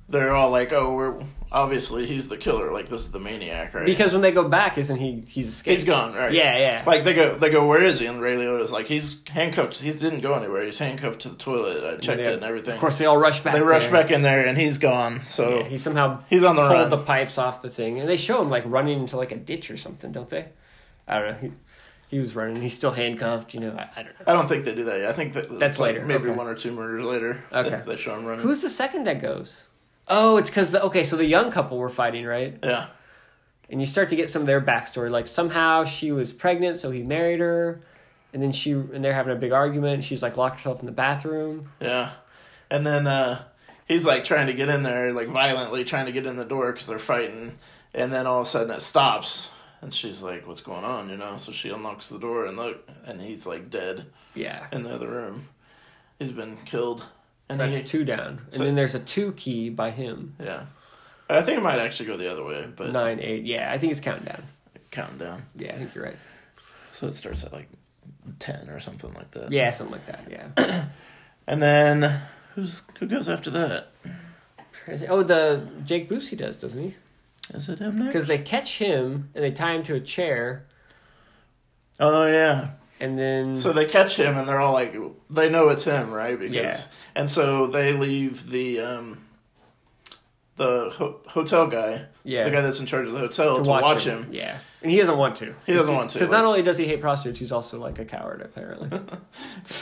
[0.09, 1.19] they're all like, "Oh, we're
[1.53, 2.71] obviously he's the killer.
[2.73, 5.23] Like this is the maniac, right?" Because when they go back, isn't he?
[5.27, 5.73] He's escaped.
[5.79, 6.31] he's gone, right?
[6.33, 6.83] Yeah, yeah.
[6.85, 7.65] Like they go, they go.
[7.67, 8.05] Where is he?
[8.07, 9.79] And Ray Liotta's like, he's handcuffed.
[9.79, 10.65] He didn't go anywhere.
[10.65, 11.83] He's handcuffed to the toilet.
[11.83, 12.73] I checked They- it and everything.
[12.73, 13.53] Of course, they all rush back.
[13.53, 13.91] they rush there.
[13.91, 15.19] back in there, and he's gone.
[15.21, 16.89] So Yeah, he somehow He's on the pulled run.
[16.89, 19.69] the pipes off the thing, and they show him like running into like a ditch
[19.71, 20.47] or something, don't they?
[21.07, 21.37] I don't know.
[21.49, 21.53] He,
[22.09, 22.61] he was running.
[22.61, 23.53] He's still handcuffed.
[23.55, 24.25] You know, I, I don't know.
[24.27, 24.99] I don't think they do that.
[24.99, 25.09] Yet.
[25.09, 26.37] I think that That's like later, maybe okay.
[26.37, 27.43] one or two murders later.
[27.51, 27.81] Okay.
[27.85, 28.43] they, they show him running.
[28.43, 29.65] Who's the second that goes?
[30.07, 32.57] Oh, it's because okay, so the young couple were fighting, right?
[32.63, 32.87] yeah,
[33.69, 35.09] And you start to get some of their backstory.
[35.09, 37.81] Like somehow she was pregnant, so he married her,
[38.33, 40.03] and then she and they're having a big argument.
[40.03, 41.69] She's like locked herself in the bathroom.
[41.79, 42.11] yeah,
[42.69, 43.43] and then uh,
[43.87, 46.71] he's like trying to get in there, like violently trying to get in the door
[46.73, 47.57] because they're fighting,
[47.93, 49.49] and then all of a sudden it stops,
[49.81, 51.37] and she's like, "What's going on?" You know.
[51.37, 55.07] So she unlocks the door and look, and he's like dead Yeah, in the other
[55.09, 55.47] room.
[56.19, 57.05] He's been killed,
[57.49, 60.36] and so that's he, two down, and so- then there's a two key by him.
[60.39, 60.65] yeah.
[61.29, 63.45] I think it might actually go the other way, but Nine, eight.
[63.45, 64.43] Yeah, I think it's counting down.
[64.91, 65.43] counting down.
[65.56, 66.17] Yeah, I think you're right.
[66.91, 67.69] So it starts at like
[68.39, 69.51] ten or something like that.
[69.51, 70.25] Yeah, something like that.
[70.58, 70.86] Yeah.
[71.47, 72.21] And then
[72.56, 73.91] who's who goes after that?
[75.10, 76.95] oh, the Jake Busey does, doesn't he?
[77.53, 78.08] Is it him next?
[78.08, 80.65] Because they catch him and they tie him to a chair,
[81.99, 82.69] Oh yeah.
[82.99, 84.95] And then So they catch him and they're all like
[85.29, 86.38] they know it's him, right?
[86.39, 86.77] Because Yeah.
[87.15, 89.19] and so they leave the um
[90.56, 92.43] the ho- hotel guy, Yeah.
[92.43, 94.27] the guy that's in charge of the hotel, to to, watch, him.
[94.32, 95.56] Yeah, and he doesn't want to.
[95.65, 98.06] He doesn't want to, because not only does he hate prostitutes, he's also like a
[98.06, 98.89] coward apparently.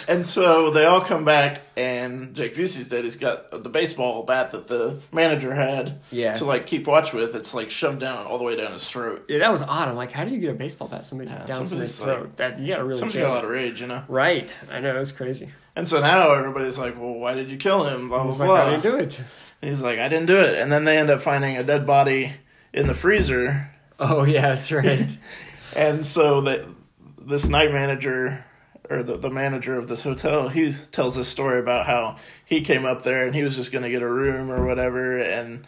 [0.08, 3.04] And so they all come back and Jake Busey's dead.
[3.04, 6.34] He's got the baseball bat that the manager had Yeah.
[6.36, 7.36] to like keep watch with.
[7.36, 9.26] It's like shoved down all the way down his throat.
[9.28, 9.88] yeah, that was odd.
[9.90, 12.22] I'm like, how do you get a baseball bat somebody Yeah, down somebody's somebody's throat?
[12.22, 14.04] like- that you gotta really Somebody's jam got a lot of rage, you know.
[14.08, 15.50] Right, I know it was crazy.
[15.76, 18.38] And so now everybody's like, "Well, why did you kill him?" Blah I blah was
[18.38, 18.48] blah.
[18.48, 19.22] like, I didn't do it.
[19.62, 21.88] And he's like, "I didn't do it." And then they end up finding a dead
[21.88, 22.34] body
[22.74, 23.70] in the freezer.
[24.02, 25.18] Oh yeah, that's right.
[25.74, 26.66] And so that
[27.18, 28.44] this night manager
[28.90, 32.84] or the, the manager of this hotel, he tells this story about how he came
[32.84, 35.66] up there and he was just going to get a room or whatever and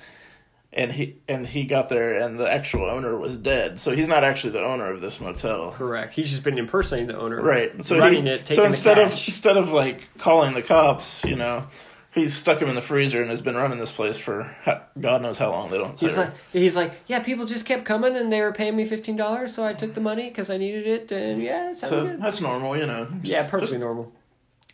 [0.74, 3.80] and he and he got there and the actual owner was dead.
[3.80, 5.72] So he's not actually the owner of this motel.
[5.72, 6.14] Correct.
[6.14, 7.86] He's just been impersonating the owner, Right.
[7.86, 11.36] So running he, it, taking so instead of instead of like calling the cops, you
[11.36, 11.66] know,
[12.14, 14.56] he's stuck him in the freezer and has been running this place for
[15.00, 15.70] God knows how long.
[15.70, 16.08] They don't say.
[16.08, 19.16] He's like, he's like, yeah, people just kept coming and they were paying me fifteen
[19.16, 22.22] dollars, so I took the money because I needed it, and yeah, it so good.
[22.22, 23.08] that's normal, you know.
[23.24, 24.12] Yeah, perfectly normal.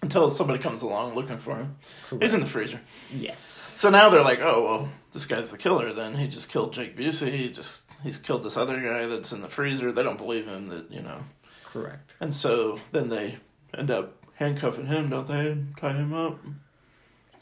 [0.02, 1.76] Until somebody comes along looking for him.
[2.22, 2.80] He's in the freezer.
[3.14, 3.42] Yes.
[3.42, 5.92] So now they're like, oh well, this guy's the killer.
[5.92, 7.32] Then he just killed Jake Busey.
[7.32, 9.92] He just he's killed this other guy that's in the freezer.
[9.92, 11.24] They don't believe him that you know.
[11.66, 12.16] Correct.
[12.20, 13.38] And so then they
[13.78, 15.58] end up handcuffing him, don't they?
[15.80, 16.40] Tie him up.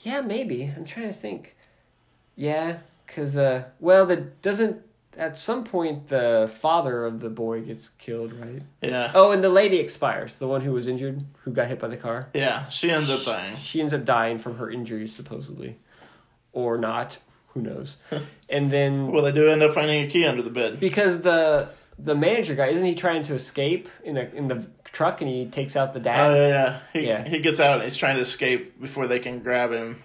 [0.01, 0.71] Yeah, maybe.
[0.75, 1.55] I'm trying to think.
[2.35, 4.81] Yeah, because uh, well, the doesn't
[5.17, 8.61] at some point the father of the boy gets killed, right?
[8.81, 9.11] Yeah.
[9.15, 11.97] Oh, and the lady expires, the one who was injured, who got hit by the
[11.97, 12.29] car.
[12.35, 12.67] Yeah.
[12.67, 13.55] She ends up dying.
[13.57, 15.77] She ends up dying from her injuries, supposedly.
[16.53, 17.17] or not.
[17.53, 17.97] Who knows?
[18.49, 20.79] and then Well, they do end up finding a key under the bed.
[20.79, 25.21] because the the manager guy isn't he trying to escape in a in the truck
[25.21, 26.31] and he takes out the dad?
[26.31, 26.79] Oh yeah, yeah.
[26.93, 27.23] He Yeah.
[27.27, 30.03] he gets out and he's trying to escape before they can grab him,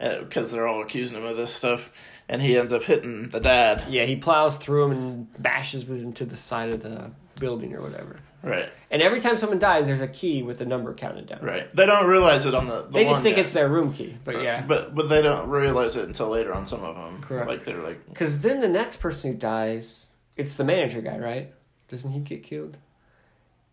[0.00, 1.90] uh, because they're all accusing him of this stuff,
[2.28, 3.84] and he ends up hitting the dad.
[3.88, 7.74] yeah, he plows through him and bashes with him to the side of the building
[7.74, 8.16] or whatever.
[8.40, 11.40] Right, And every time someone dies, there's a key with the number counted down.
[11.42, 11.74] right.
[11.74, 12.82] They don't realize it on the.
[12.82, 13.40] the They just think guy.
[13.40, 14.64] it's their room key, but yeah.
[14.64, 17.20] But but they don't realize it until later on some of them.
[17.20, 17.48] Correct.
[17.48, 20.04] Like they're like Because then the next person who dies,
[20.38, 21.52] it's the manager guy, right?
[21.88, 22.76] Doesn't he get killed?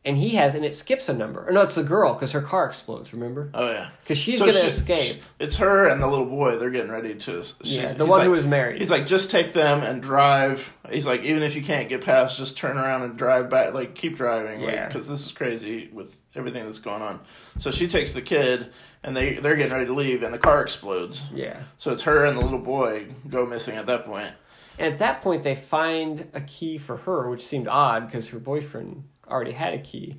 [0.04, 1.48] And he has, and it skips a number.
[1.50, 3.12] Or no, it's the girl because her car explodes.
[3.12, 3.50] Remember?
[3.56, 3.90] oh yeah.
[4.04, 5.24] Because she's So gonna she- escape.
[5.40, 6.58] It's her and the little boy.
[6.58, 7.44] They're getting ready to.
[7.64, 8.80] yeah, the one like- who was married.
[8.82, 10.78] He's like, just take them and drive.
[10.92, 13.74] He's like, even if you can't get past, just turn around and drive back.
[13.74, 14.62] Like, keep driving.
[14.62, 14.86] Yeah.
[14.88, 17.20] Because this is crazy with everything that's going on.
[17.58, 18.68] So she takes the kid,
[19.04, 21.24] and they they're getting ready to leave, and the car explodes.
[21.34, 21.64] yeah.
[21.78, 24.34] So it's her and the little boy go missing at that point.
[24.78, 28.40] And at that point, they find a key for her, which seemed odd because her
[28.40, 30.18] boyfriend already had a key.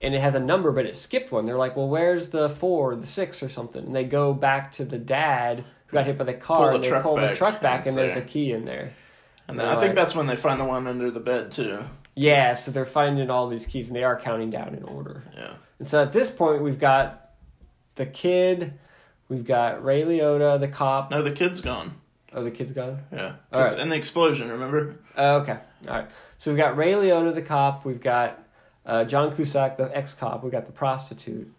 [0.00, 1.46] And it has a number, but it skipped one.
[1.46, 3.86] They're like, well, where's the four, the six, or something?
[3.86, 6.74] And they go back to the dad who got hit by the car, Pull the
[6.74, 8.92] and they truck pull the truck back, and and it's there's a key in there.
[9.48, 11.84] And then They're I think that's when they find the one under the bed too.
[12.14, 15.24] Yeah, so they're finding all these keys, and they are counting down in order.
[15.34, 15.54] Yeah.
[15.78, 17.30] And so at this point, we've got
[17.94, 18.74] the kid,
[19.28, 21.10] we've got Ray Liotta, the cop.
[21.10, 21.96] No, the kid's gone.
[22.34, 22.98] Oh, the kid's gone?
[23.12, 23.34] Yeah.
[23.52, 23.78] All right.
[23.78, 24.96] In the explosion, remember?
[25.16, 25.58] Oh, okay.
[25.88, 26.08] All right.
[26.38, 27.84] So we've got Ray Liotta, the cop.
[27.84, 28.42] We've got
[28.84, 30.42] uh, John Cusack, the ex cop.
[30.42, 31.52] We've got the prostitute.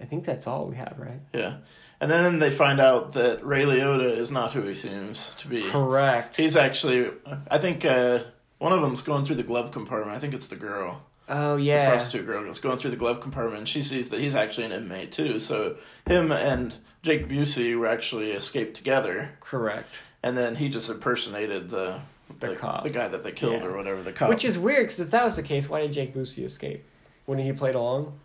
[0.00, 1.20] I think that's all we have, right?
[1.32, 1.56] Yeah.
[2.00, 5.62] And then they find out that Ray Liotta is not who he seems to be.
[5.62, 6.36] Correct.
[6.36, 7.10] He's actually,
[7.50, 8.24] I think uh,
[8.58, 10.14] one of them's going through the glove compartment.
[10.14, 13.20] I think it's the girl, Oh, yeah, the prostitute girl, is going through the glove
[13.22, 13.58] compartment.
[13.60, 15.38] And she sees that he's actually an inmate too.
[15.38, 16.74] So him and
[17.04, 19.94] Jake Busey were actually escaped together, Correct.
[20.22, 22.00] and then he just impersonated the
[22.40, 22.82] The cop.
[22.82, 23.66] the guy that they killed Yeah.
[23.68, 24.28] or whatever, the cop.
[24.30, 26.82] Which is weird because if that was the case, why did Jake Busey escape?
[27.26, 28.18] Wouldn't he played along?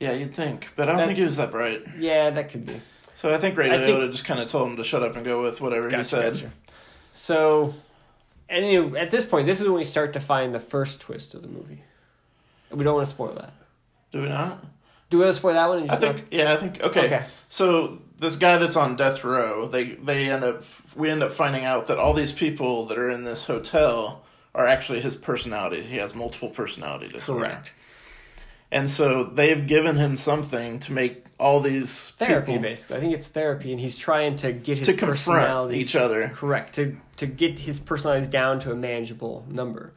[0.00, 1.82] yeah, you'd think, but I don't That- think he was that bright.
[1.98, 2.80] Yeah, that could be.
[3.14, 5.16] So I think Ray I Liotta think- just kind of told him to shut up
[5.16, 6.34] and go with whatever he said.
[6.34, 6.50] gotcha.
[7.10, 7.72] So,
[8.50, 11.34] and you at this point, this is when we start to find the first twist
[11.34, 11.82] of the movie.
[12.70, 13.52] We don't want to spoil that.
[14.12, 14.62] Do we not?
[15.14, 15.78] Do we want to spoil that one?
[15.78, 17.06] And I think yeah, I think okay.
[17.06, 17.24] Okay.
[17.48, 20.64] So this guy that's on death row, they they end up
[20.96, 24.24] we end up finding out that all these people that are in this hotel
[24.56, 25.86] are actually his personalities.
[25.86, 27.46] He has multiple personality disorder.
[27.46, 27.72] Correct.
[28.72, 32.96] And so they've given him something to make all these Therapy, people basically.
[32.96, 36.32] I think it's therapy, and he's trying to get his to confront each other.
[36.34, 39.92] correct to to get his personalities down to a manageable number.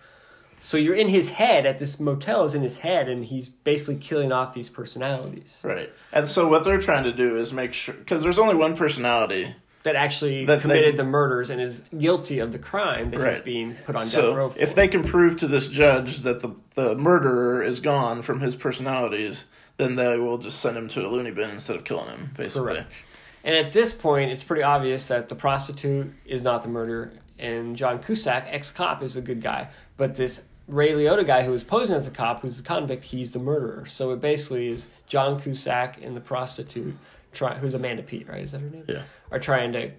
[0.59, 3.97] So you're in his head at this motel is in his head, and he's basically
[3.97, 5.91] killing off these personalities Right.
[6.11, 9.55] And so what they're trying to do is make sure because there's only one personality.
[9.83, 13.35] that actually That they- committed the murders and is guilty of the crime that he's
[13.35, 13.45] Right.
[13.45, 14.59] being put on death row for.
[14.59, 18.53] if they can prove to this judge that the the murderer is gone from his
[18.55, 19.45] personalities,
[19.77, 22.31] then they will just send him to a loony bin instead of killing him.
[22.35, 22.73] Basically.
[22.73, 22.97] Correct.
[23.45, 27.75] And at this point, it's pretty obvious that the prostitute is not the murderer, and
[27.77, 29.69] John Cusack, ex cop, is a good guy.
[29.97, 33.31] But this Ray Liotta guy who was posing as a cop, who's the convict, he's
[33.31, 33.85] the murderer.
[33.85, 36.95] So it basically is John Cusack and the prostitute,
[37.33, 38.41] try, who's Amanda Peet, right?
[38.43, 38.85] Is that her name?
[38.87, 39.03] Yeah.
[39.31, 39.91] Are trying to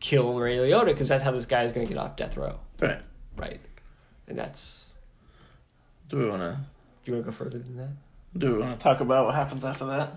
[0.00, 2.58] kill Ray Liotta because that's how this guy is going to get off death row,
[2.80, 3.00] Right.
[3.36, 3.60] right?
[4.28, 4.88] And that's.
[6.08, 6.58] Do we want to
[7.04, 7.88] Do you want to go further than that?
[8.38, 10.12] do we want to talk about what happens after that?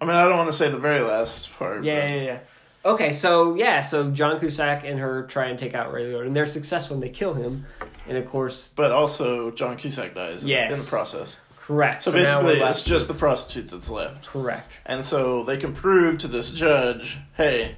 [0.00, 1.84] I mean, I don't want to say the very last part.
[1.84, 2.38] Yeah, but- yeah, yeah.
[2.84, 6.36] Okay, so yeah, so John Cusack and her try and take out Ray Liotta, and
[6.36, 7.64] they're successful and they kill him.
[8.08, 10.72] And of course, But also, John Cusack dies in- Yes.
[10.72, 11.38] in the process.
[11.60, 12.04] correct.
[12.04, 14.26] So, we're basically, it's just the prostitute that's left.
[14.28, 14.80] correct.
[14.86, 17.76] And so they can prove to this judge, hey,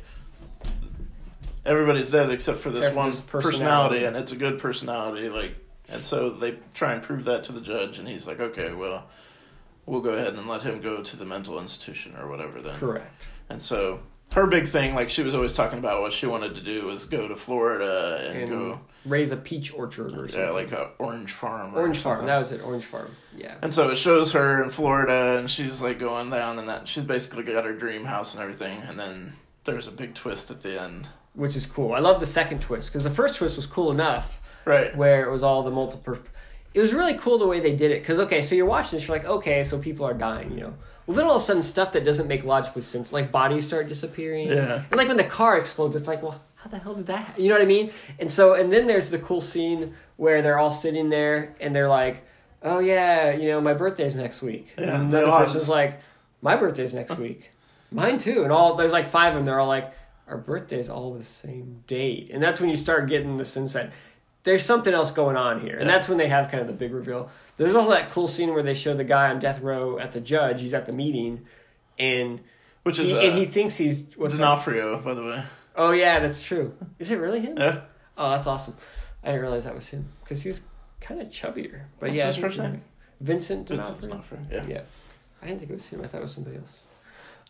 [1.64, 3.56] everybody's dead except for this Except for one this personality.
[3.58, 4.04] personality.
[4.04, 5.28] and it's a good personality.
[5.30, 5.56] Like,
[5.88, 9.06] and so they try and prove that to the judge, and he's like, okay, well,
[9.86, 12.60] we'll go ahead and let him go to the mental institution or whatever.
[12.60, 13.26] Then, Correct.
[13.48, 14.00] and so
[14.32, 17.04] her big thing, like she was always talking about, what she wanted to do was
[17.06, 20.40] go to Florida and, And go, raise a peach orchard or something.
[20.40, 22.26] yeah, like a orange farm, or Orange Farm.
[22.26, 22.60] That was it.
[22.62, 23.10] Orange Farm.
[23.36, 23.54] Yeah.
[23.62, 27.04] And so it shows her in Florida, and she's like going down, and that she's
[27.04, 28.82] basically got her dream house and everything.
[28.82, 29.32] And then
[29.64, 31.92] there's a big twist at the end, Which is cool.
[31.94, 34.94] I love the second twist because the first twist was cool enough right?
[34.96, 36.18] where it was all the multiple.
[36.74, 39.08] It was really cool the way they did it because okay, so you're watching this,
[39.08, 40.74] you're like, okay, so people are dying, you know.
[41.08, 43.88] Well, then all of a sudden, stuff that doesn't make logical sense, like bodies start
[43.88, 44.48] disappearing.
[44.48, 44.82] Yeah.
[44.90, 47.24] And like when the car explodes, it's like, well, how the hell did that?
[47.28, 47.42] happen?
[47.42, 47.90] You know what I mean?
[48.20, 51.88] And so, and then there's the cool scene where they're all sitting there and they're
[51.88, 52.24] like,
[52.62, 54.74] oh yeah, you know, my birthday's next week.
[54.78, 55.98] Yeah, and the other person's like,
[56.42, 57.52] my birthday's next week.
[57.90, 58.42] Mine too.
[58.42, 59.44] And all there's like five of them.
[59.46, 59.92] They're all like,
[60.26, 63.92] our birthday's all the same date, and that's when you start getting the sense that
[64.42, 65.94] there's something else going on here, and Yeah.
[65.96, 67.30] that's when they have kind of the big reveal.
[67.58, 70.20] There's also that cool scene where they show the guy on death row at the
[70.20, 70.62] judge.
[70.62, 71.44] He's at the meeting,
[71.98, 72.40] and
[72.84, 74.42] Which is he, uh, and he thinks he's what's that?
[74.42, 75.44] D'Onofrio, by the way.
[75.76, 76.74] Oh yeah, that's true.
[76.98, 77.58] Is it really him?
[77.58, 77.80] Yeah.
[78.16, 78.76] Oh, that's awesome.
[79.22, 80.60] I didn't realize that was him because he was
[81.00, 81.82] kind of chubbier.
[81.98, 82.82] But What's yeah, his first name?
[83.20, 84.08] Vincent D'Onofrio.
[84.08, 84.40] D'Onofrio.
[84.50, 84.64] Yeah.
[84.66, 84.80] Yeah.
[85.42, 86.00] I didn't think it was him.
[86.02, 86.84] I thought it was somebody else.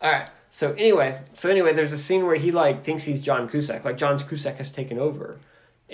[0.01, 0.29] All right.
[0.49, 3.97] So anyway, so anyway, there's a scene where he like thinks he's John Cusack, like
[3.97, 5.39] John Cusack has taken over.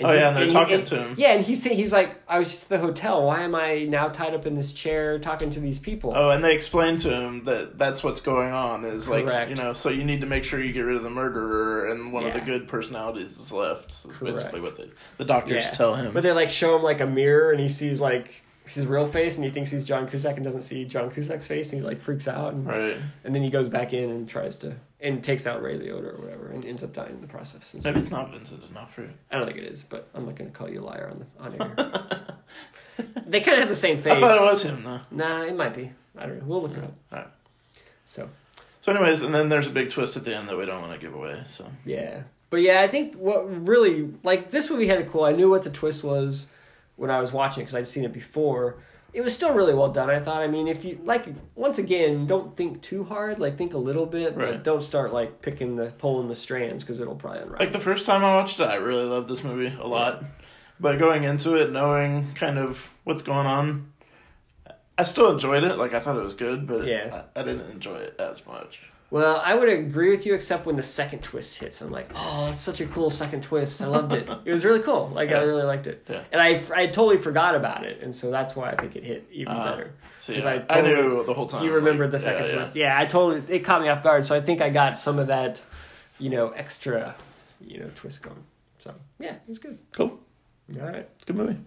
[0.04, 1.14] Oh, yeah, and they're he- talking and- to him.
[1.16, 3.24] Yeah, and he's he's like, I was just at the hotel.
[3.24, 6.12] Why am I now tied up in this chair talking to these people?
[6.14, 8.84] Oh, and they explain to him that that's what's going on.
[8.84, 11.08] Is like you know, so you need to make sure you get rid of the
[11.10, 13.90] murderer, and one of the good personalities is left.
[13.92, 14.36] Is Correct.
[14.36, 15.70] basically what the the doctors Yeah.
[15.70, 16.12] tell him.
[16.12, 19.36] But they like show him like a mirror, and he sees like his real face,
[19.36, 22.00] and he thinks he's John Cusack, and doesn't see John Cusack's face, and he like
[22.02, 22.96] freaks out, and right.
[23.24, 26.22] and then he goes back in and tries to and takes out Ray Liotta or
[26.22, 27.74] whatever, and ends up dying in the process.
[27.74, 29.10] And so- Maybe it's not Vincent D'Onofrio.
[29.30, 31.18] I don't think it is, but I'm not going to call you a liar on
[31.20, 32.36] the on air.
[33.26, 34.14] they kind of have the same face.
[34.14, 35.00] I thought it was him though.
[35.10, 35.90] Nah, it might be.
[36.16, 36.44] I don't know.
[36.46, 36.94] We'll look it up.
[37.12, 37.28] Alright.
[38.06, 38.28] So
[38.80, 40.92] So, anyways, and then there's a big twist at the end that we don't want
[40.92, 41.42] to give away.
[41.46, 45.24] So, yeah, but yeah, I think what really like this movie had it cool.
[45.24, 46.46] I knew what the twist was
[46.96, 48.76] when I was watching it because I'd seen it before.
[49.16, 50.10] It was still really well done.
[50.10, 50.42] I thought.
[50.42, 51.24] I mean, if you like,
[51.54, 53.38] once again, don't think too hard.
[53.38, 57.00] Like think a little bit, but don't start like picking the pulling the strands because
[57.00, 57.64] it'll probably unravel.
[57.64, 60.22] like the first time I watched it, I really loved this movie a lot.
[60.78, 63.92] But going into it, knowing kind of what's going on,
[64.98, 65.76] I still enjoyed it.
[65.76, 67.22] Like I thought it was good, but Yeah.
[67.34, 68.82] I, I didn't enjoy it as much.
[69.08, 71.80] Well, I would agree with you, except when the second twist hits.
[71.80, 73.80] I'm like, oh, that's such a cool second twist.
[73.80, 74.28] I loved it.
[74.44, 75.08] It was really cool.
[75.14, 76.22] Like I really liked it, Yeah.
[76.32, 79.28] and I I totally forgot about it, and so that's why I think it hit
[79.30, 79.92] even Uh, better.
[80.18, 81.64] See, 'Cause I, I I totally- knew the whole time.
[81.64, 82.56] You remembered the second yeah, yeah.
[82.56, 82.98] twist, yeah.
[82.98, 85.62] I totally it caught me off guard, so I think I got some of that,
[86.18, 87.14] you know, extra,
[87.60, 88.42] you know, twist going.
[88.78, 89.78] So yeah, it was good.
[89.92, 90.18] Cool,
[90.80, 91.08] All right.
[91.26, 91.58] good movie.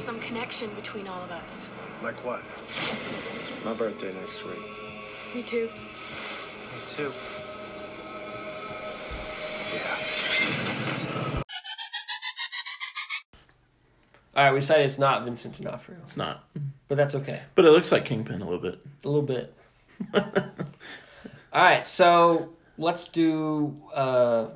[0.00, 1.68] Maybe there's some connection between all of us.
[2.02, 2.42] Like what?
[3.64, 4.58] My birthday next week.
[5.34, 5.68] Me too.
[5.68, 7.12] Me too.
[9.74, 11.42] Yeah.
[14.36, 16.48] All right, we decided it's not Vincent D'Onofrio, It's not,
[16.88, 17.42] but that's okay.
[17.56, 18.78] but it looks like Kingpin a little bit.
[19.04, 19.52] A little bit.
[20.14, 20.22] All
[21.62, 24.46] right, so let's do uh,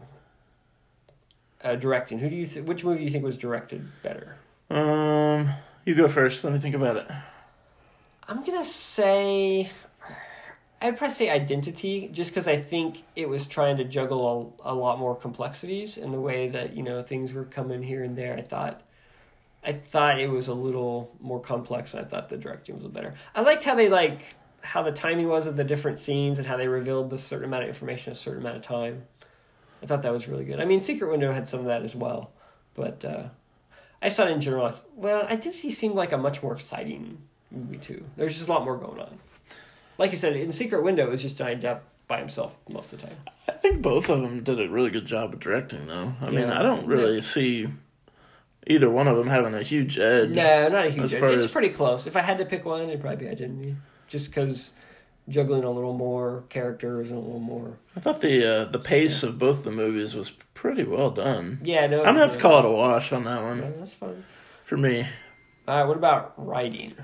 [1.62, 2.20] uh, directing.
[2.20, 4.36] Who do you th- which movie do you think was directed better?
[4.70, 5.50] Um,
[5.84, 6.44] you go first.
[6.44, 7.06] Let me think about it.
[8.26, 9.70] I'm gonna say
[10.84, 14.74] I'd probably say Identity, just because I think it was trying to juggle a, a
[14.74, 18.36] lot more complexities in the way that you know things were coming here and there.
[18.36, 18.82] I thought.
[19.66, 21.94] I thought it was a little more complex.
[21.94, 23.14] I thought the directing was better.
[23.34, 26.58] I liked how they like how the timing was of the different scenes and how
[26.58, 29.04] they revealed the certain amount of information a certain amount of time.
[29.82, 30.60] I thought that was really good.
[30.60, 32.30] I mean, Secret Window had some of that as well,
[32.74, 33.28] but uh,
[34.04, 37.22] I just thought in general, I th- well, Identity seemed like a much more exciting
[37.50, 38.04] movie too.
[38.16, 39.18] There's just a lot more going on.
[39.96, 43.00] Like you said, in Secret Window, it was just Johnny Depp by himself most of
[43.00, 43.16] the time.
[43.48, 46.12] I think both of them did a really good job of directing, though.
[46.20, 47.68] I mean, I don't really see
[48.66, 50.30] either one of them having a huge edge.
[50.30, 51.14] No, not a huge.
[51.14, 51.22] Edge.
[51.22, 52.06] It's as- pretty close.
[52.06, 54.74] If I had to pick one, it'd probably be Identity, just because
[55.28, 57.78] juggling a little more characters and a little more.
[57.96, 61.60] I thought the uh, the pace of both the movies was pretty well done.
[61.62, 61.98] Yeah, no.
[62.00, 64.24] I'm gonna have to call it a wash on that one Yeah, that's fun.
[64.64, 65.06] for me.
[65.66, 66.94] All right, what about writing?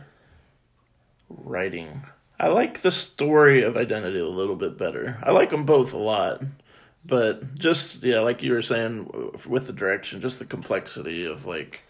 [1.29, 2.03] Writing,
[2.41, 5.19] I like the story of Identity a little bit better.
[5.23, 6.43] I like them both a lot,
[7.07, 9.09] but just yeah, like you were saying
[9.49, 11.83] with the direction, just the complexity of like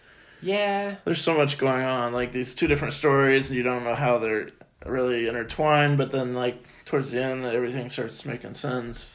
[0.42, 3.94] Yeah, there's so much going on like these two different stories and you don't know
[3.94, 4.50] how they're
[4.86, 9.10] really intertwined but then like towards the end everything starts making sense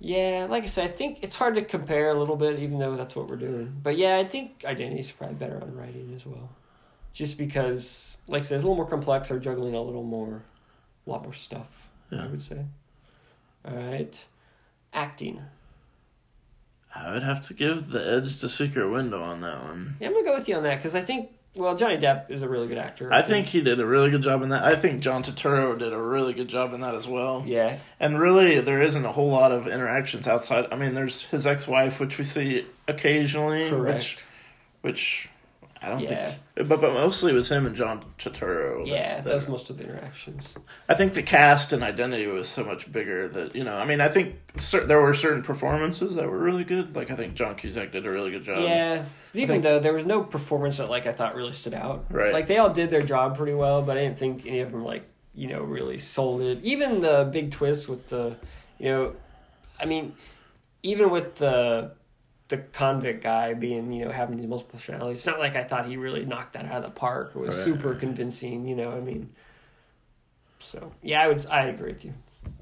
[0.00, 0.46] yeah.
[0.48, 3.16] Like I said, I think it's hard to compare a little bit, even though that's
[3.16, 3.80] what we're doing.
[3.82, 6.50] But yeah, I think Identity's probably better on writing as well,
[7.12, 9.28] just because, like I said, it's a little more complex.
[9.28, 10.42] They're juggling a little more,
[11.06, 11.90] a lot more stuff.
[12.10, 12.24] Yeah.
[12.24, 12.64] I would say.
[13.64, 14.26] All right,
[14.94, 15.42] acting.
[16.94, 20.14] i would have to give the edge to secret window on that one Yeah, I'm
[20.14, 22.68] gonna go with you on that because I think well, Johnny Depp is a really
[22.68, 23.12] good actor.
[23.12, 25.92] i think he did a really good job in that i think john Turturro did
[25.92, 29.30] a really good job in that as well Yeah, and really there isn't a whole
[29.30, 33.96] lot of interactions outside i mean there's his ex-wife which we see occasionally correct.
[33.98, 34.24] which
[34.82, 35.28] which
[35.80, 36.28] I don't Yeah.
[36.56, 38.84] think, but but mostly it was him and John Turturro.
[38.84, 40.54] that- Yeah, that- was most of the interactions.
[40.88, 43.76] I think the cast and identity was so much bigger that you know.
[43.76, 46.96] I mean, I think cer- there were certain performances that were really good.
[46.96, 48.62] Like I think John Cusack did a really good job.
[48.62, 49.04] yeah,
[49.34, 52.06] even think- though there was no performance that like I thought really stood out.
[52.10, 52.32] Right.
[52.32, 54.84] Like they all did their job pretty well, but I didn't think any of them
[54.84, 55.04] like
[55.34, 56.58] you know really sold it.
[56.64, 58.34] Even the big twist with the,
[58.80, 59.12] you know,
[59.78, 60.14] I mean,
[60.82, 61.92] even with the
[62.48, 65.86] the convict guy being you know having these multiple personalities, it's not like I thought
[65.86, 67.32] he really knocked that out of the park.
[67.34, 67.64] It was Right.
[67.64, 68.66] super convincing.
[68.66, 69.30] You know, I mean.
[70.60, 72.14] So yeah, I would I agree with you.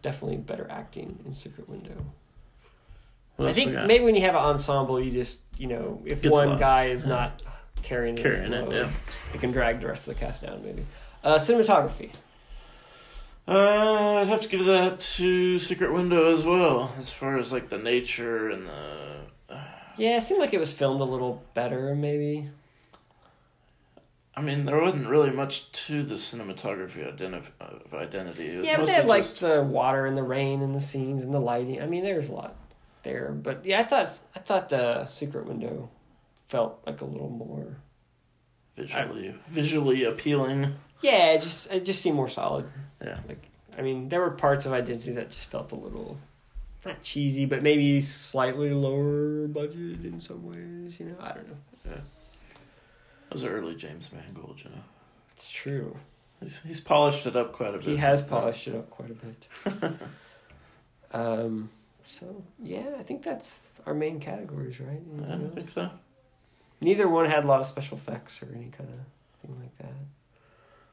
[0.03, 2.05] Definitely better acting in Secret Window.
[3.39, 6.49] I think maybe when you have an ensemble, you just you know if Gets one
[6.51, 7.11] lost, guy is yeah.
[7.11, 7.43] not
[7.82, 8.91] carrying Carrying it, yeah.
[9.34, 10.62] it can drag the rest of the cast down.
[10.64, 10.84] Maybe
[11.22, 12.11] uh, cinematography.
[13.49, 17.68] Uh, I'd have to give that to Secret Window as well, as far as like
[17.68, 19.26] the nature and the.
[19.97, 21.95] Yeah, it seemed like it was filmed a little better.
[21.95, 22.49] Maybe
[24.39, 28.49] I mean, there wasn't really much to the cinematography identif- of identity.
[28.49, 30.81] It was yeah, but they had like just- the water and the rain and the
[30.81, 31.81] scenes and the lighting.
[31.81, 32.55] I mean, there's a lot
[33.03, 35.89] there, but yeah, I thought I thought uh, Secret Window
[36.45, 37.79] felt like a little more.
[38.77, 40.75] visually visually appealing.
[41.01, 42.67] Yeah, it just it just seemed more solid.
[43.03, 43.19] Yeah.
[43.27, 46.19] Like, I mean, there were parts of Identity that just felt a little,
[46.87, 50.99] not cheesy, but maybe slightly lower budget in some ways.
[50.99, 51.57] You know, I don't know.
[51.84, 51.93] Yeah.
[51.95, 54.82] That was early James Mangold, you know.
[55.32, 55.97] It's true.
[56.43, 57.84] He's, he's polished it up quite a bit.
[57.87, 59.99] He has polished it up quite a bit.
[61.12, 61.70] um.
[62.03, 64.91] So yeah, I think that's our main categories, right?
[64.91, 65.91] I Anything don't think so.
[66.80, 69.93] Neither one had a lot of special effects or any kind of thing like that.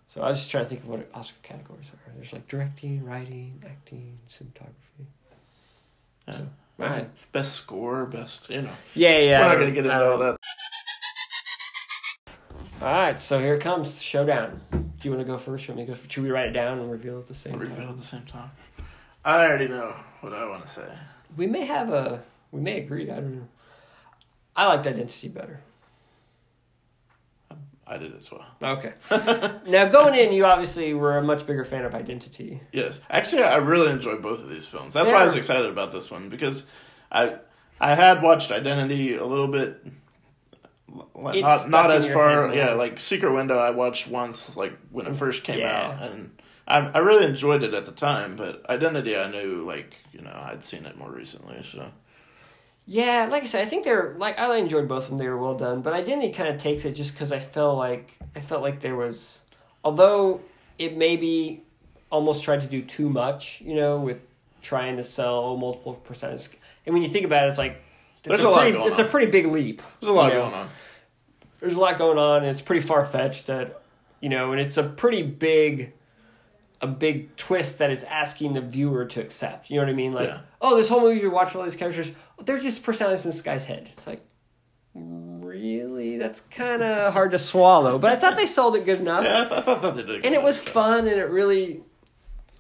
[0.07, 2.13] So I was just trying to think of what Oscar categories are.
[2.15, 5.05] There's like directing, writing, acting, cinematography.
[6.28, 6.34] Yeah.
[6.34, 6.47] So,
[6.80, 7.09] all right.
[7.32, 8.71] Best score, best, you know.
[8.95, 9.41] Yeah, yeah.
[9.41, 10.38] We're not going to get into all that.
[12.82, 14.59] All right, so here it comes, showdown.
[14.71, 15.63] Do you want to go first?
[15.65, 15.93] Should we go?
[15.93, 17.78] Should we write it down and reveal at the same Reveal time?
[17.78, 18.49] Reveal at the same time.
[19.24, 20.88] I already know what I want to say.
[21.38, 22.24] We may have a.
[22.51, 23.09] We may agree.
[23.09, 23.47] I don't know.
[24.55, 25.61] I liked Identity better.
[27.93, 28.45] I did as well.
[28.61, 28.93] Okay.
[29.69, 32.59] now going in, you obviously were a much bigger fan of Identity.
[32.71, 34.93] Yes, actually, I really enjoyed both of these films.
[34.93, 36.65] That's They why I was excited about this one because
[37.11, 37.37] I
[37.79, 39.85] I had watched Identity a little bit,
[41.15, 42.53] like, It's not not as far.
[42.53, 45.87] Yeah, like Secret Window, I watched once, like when it first came Yeah.
[45.91, 46.31] out, and
[46.67, 48.35] I I really enjoyed it at the time.
[48.35, 51.91] But Identity, I knew like you know I'd seen it more recently, so
[52.86, 55.17] Yeah, like I said, I think they're like I enjoyed both of them.
[55.17, 58.17] They were well done, but Identity kind of takes it just because I felt like
[58.36, 59.41] I felt like there was,
[59.84, 60.41] although
[60.77, 61.63] it maybe
[62.09, 64.19] almost tried to do too much, you know, with
[64.61, 66.49] trying to sell multiple percentages.
[66.86, 67.81] And when you think about it, it's like
[68.19, 69.05] it's There's a lot pretty, It's on.
[69.05, 69.81] a pretty big leap.
[70.01, 70.41] there's a lot you know?
[70.49, 70.69] going on.
[71.61, 73.81] there's a lot going on and it's pretty far fetched that
[74.19, 75.93] you know and it's a pretty big
[76.84, 79.69] a big twist that is asking the viewer to accept.
[79.69, 80.13] You know what i mean?
[80.13, 80.39] Like Yeah.
[80.61, 82.11] oh this whole movie you're watching all these characters
[82.45, 83.89] they're just personalities in this guy's head.
[83.93, 84.21] It's like
[84.95, 86.17] really?
[86.17, 89.23] That's kind of hard to swallow but i thought they sold it good enough.
[89.23, 90.25] Yeah, I, th- I thought they did.
[90.25, 91.81] and it was fun and it really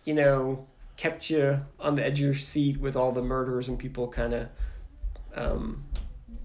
[0.05, 0.65] you know
[0.95, 4.33] kept you on the edge of your seat with all the murders and people kind
[4.33, 4.47] of
[5.35, 5.83] um,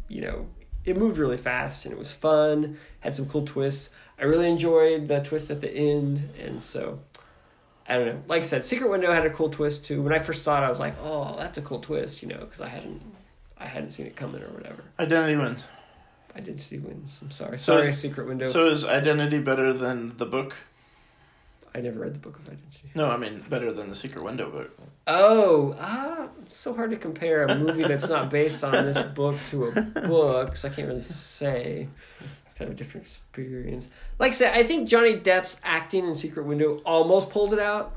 [0.09, 0.47] you know
[0.85, 3.91] it moved really fast and it was fun had some cool twists.
[4.21, 7.01] I really enjoyed the twist at the end and so
[7.89, 10.19] i don't know like i said secret window had a cool twist too when i
[10.19, 12.69] first saw it i was like oh that's a cool twist you know because i
[12.69, 13.01] hadn't
[13.59, 15.65] i hadn't seen it coming or whatever Identity wins.
[16.37, 19.73] i did see wins i'm sorry So sorry is- secret window So is Identity better
[19.73, 20.57] than the book?
[21.75, 24.51] i never read the book of identity No, I mean better than the Secret Window
[24.51, 24.71] book.
[25.07, 29.67] Oh, ah, so hard to compare a movie that's not based on this book to
[29.67, 29.73] a
[30.09, 31.89] book, so I can't really say.
[32.59, 33.89] Kind of a different experience.
[34.19, 37.95] Like I said, I think Johnny Depp's acting in Secret Window almost pulled it out.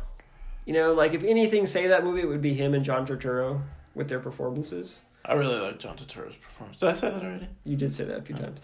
[0.65, 3.63] You know, like if anything saved that movie, it would be him and John Turturro
[3.95, 5.01] with their performances.
[5.25, 6.79] I really like John Turturro's performance.
[6.79, 7.47] Did I say that already?
[7.63, 8.59] You did say that a few times,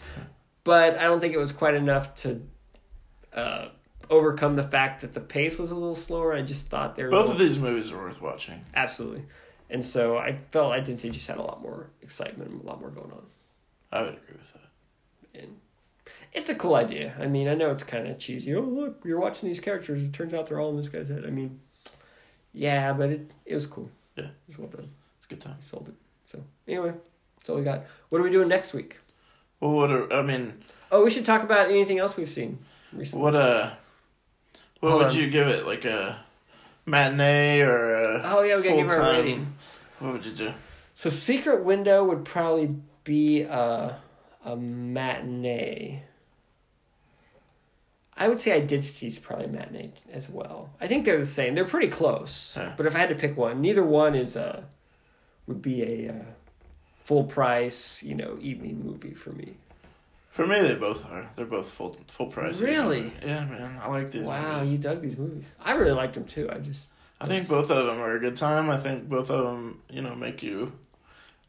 [0.63, 2.41] but I don't think it was quite enough to
[3.33, 3.69] uh,
[4.09, 6.33] overcome the fact that the pace was a little slower.
[6.33, 8.63] I just thought they were Both of these movies are worth watching.
[8.75, 9.23] Absolutely.
[9.69, 12.91] And so I felt Identity just had a lot more excitement, and a lot more
[12.91, 13.25] going on.
[13.91, 15.41] I would agree with that.
[15.41, 15.57] And
[16.37, 17.13] it's a cool idea.
[17.19, 18.55] I mean, I know it's kind of cheesy.
[18.55, 20.03] Oh, look, you're watching these characters.
[20.03, 21.23] It turns out they're all in this guy's head.
[21.25, 21.59] I mean,
[22.53, 23.89] yeah, but it, it was cool.
[24.15, 24.25] Yeah.
[24.25, 24.89] It was well done.
[25.17, 25.55] It's a good time.
[25.57, 25.95] I sold it.
[26.25, 26.93] So, anyway,
[27.37, 27.85] that's all we got.
[28.09, 28.99] What are we doing next week?
[29.59, 30.53] Well, what are, I mean,
[30.91, 32.59] Oh, we should talk about anything else we've seen
[32.93, 33.23] recently.
[33.23, 33.71] what uh,
[34.79, 35.17] what Hold would on.
[35.17, 35.65] you give it?
[35.65, 36.19] Like a
[36.85, 39.53] matinee or a Oh, yeah, we gotta give her a rating.
[39.99, 40.53] What would you do?
[40.93, 43.97] So, Secret Window would probably be a,
[44.45, 46.03] a matinee.
[48.17, 50.71] I would say I did see probably matinee as well.
[50.81, 51.55] I think they're the same.
[51.55, 52.55] They're pretty close.
[52.57, 52.73] Yeah.
[52.75, 54.65] But if I had to pick one, neither one is a
[55.45, 56.25] would be a uh,
[57.03, 59.55] full price, you know, evening movie for me.
[60.29, 61.29] For me, they both are.
[61.35, 62.59] They're both full full price.
[62.59, 63.11] Really?
[63.23, 63.79] Yeah, man.
[63.81, 64.23] I like these.
[64.23, 64.71] Wow, movies.
[64.71, 65.55] you dug these movies.
[65.63, 66.49] I really liked them too.
[66.51, 66.89] I just
[67.19, 68.69] I think both of them are a good time.
[68.69, 70.73] I think both of them, you know, make you,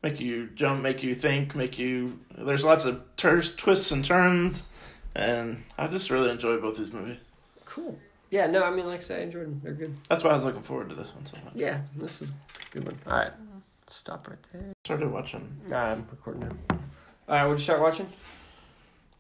[0.03, 2.19] make you jump, make you think, make you.
[2.37, 4.65] There's lots of tur- twists and turns,
[5.19, 7.19] and I just really enjoy both these movies.
[7.65, 7.99] cool.
[8.31, 9.61] Yeah, no, I mean, like I said, I enjoyed them.
[9.65, 9.97] They're good.
[10.11, 11.55] That's why I was looking forward to this one so much.
[11.55, 12.35] Yeah, this is a
[12.73, 12.99] good one.
[13.07, 13.33] All right,
[13.87, 14.75] stop right there.
[14.85, 15.49] Started watching.
[15.75, 16.77] I'm recording now.
[17.29, 18.07] All right, Would you start watching.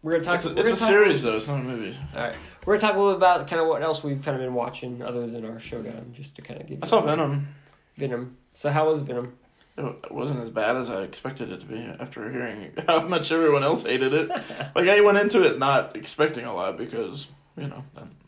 [0.02, 0.36] We're gonna talk.
[0.36, 1.36] It's a, it's a talk- series though.
[1.38, 1.96] It's not a movie.
[2.14, 2.36] All right,
[2.66, 5.00] we're gonna talk a little about kind of what else we've kind of been watching
[5.02, 6.76] other than our showdown, just to kind of give.
[6.78, 7.48] You I saw Venom.
[7.96, 8.36] Venom.
[8.54, 9.38] So how was Venom?
[9.78, 13.62] It wasn't as bad as I expected it to be after hearing how much everyone
[13.62, 14.28] else hated it.
[14.74, 17.84] like I went into it not expecting a lot because you know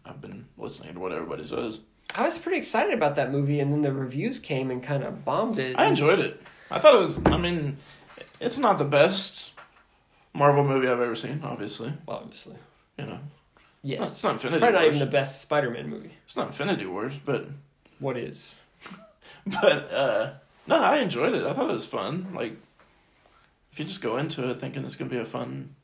[0.06, 1.80] I've been listening to what everybody says.
[2.14, 5.24] I was pretty excited about that movie, and then the reviews came and kind of
[5.24, 5.76] bombed it.
[5.78, 6.40] I enjoyed it.
[6.70, 7.20] I thought it was.
[7.26, 7.76] I mean,
[8.40, 9.52] it's not the best
[10.32, 11.40] Marvel movie I've ever seen.
[11.44, 12.56] Obviously, Obviously,
[12.96, 13.18] you know,
[13.82, 14.12] yes.
[14.12, 14.96] It's not Infinity It's probably not Wars.
[14.96, 16.12] even the best Spider-Man movie.
[16.26, 17.48] it's not Infinity Wars, but
[17.98, 18.58] What is?
[19.46, 20.32] but uh
[20.66, 21.44] no, I enjoyed it.
[21.44, 22.28] I thought it was fun.
[22.34, 22.52] Like,
[23.72, 25.74] if you just go into it thinking it's gonna be a fun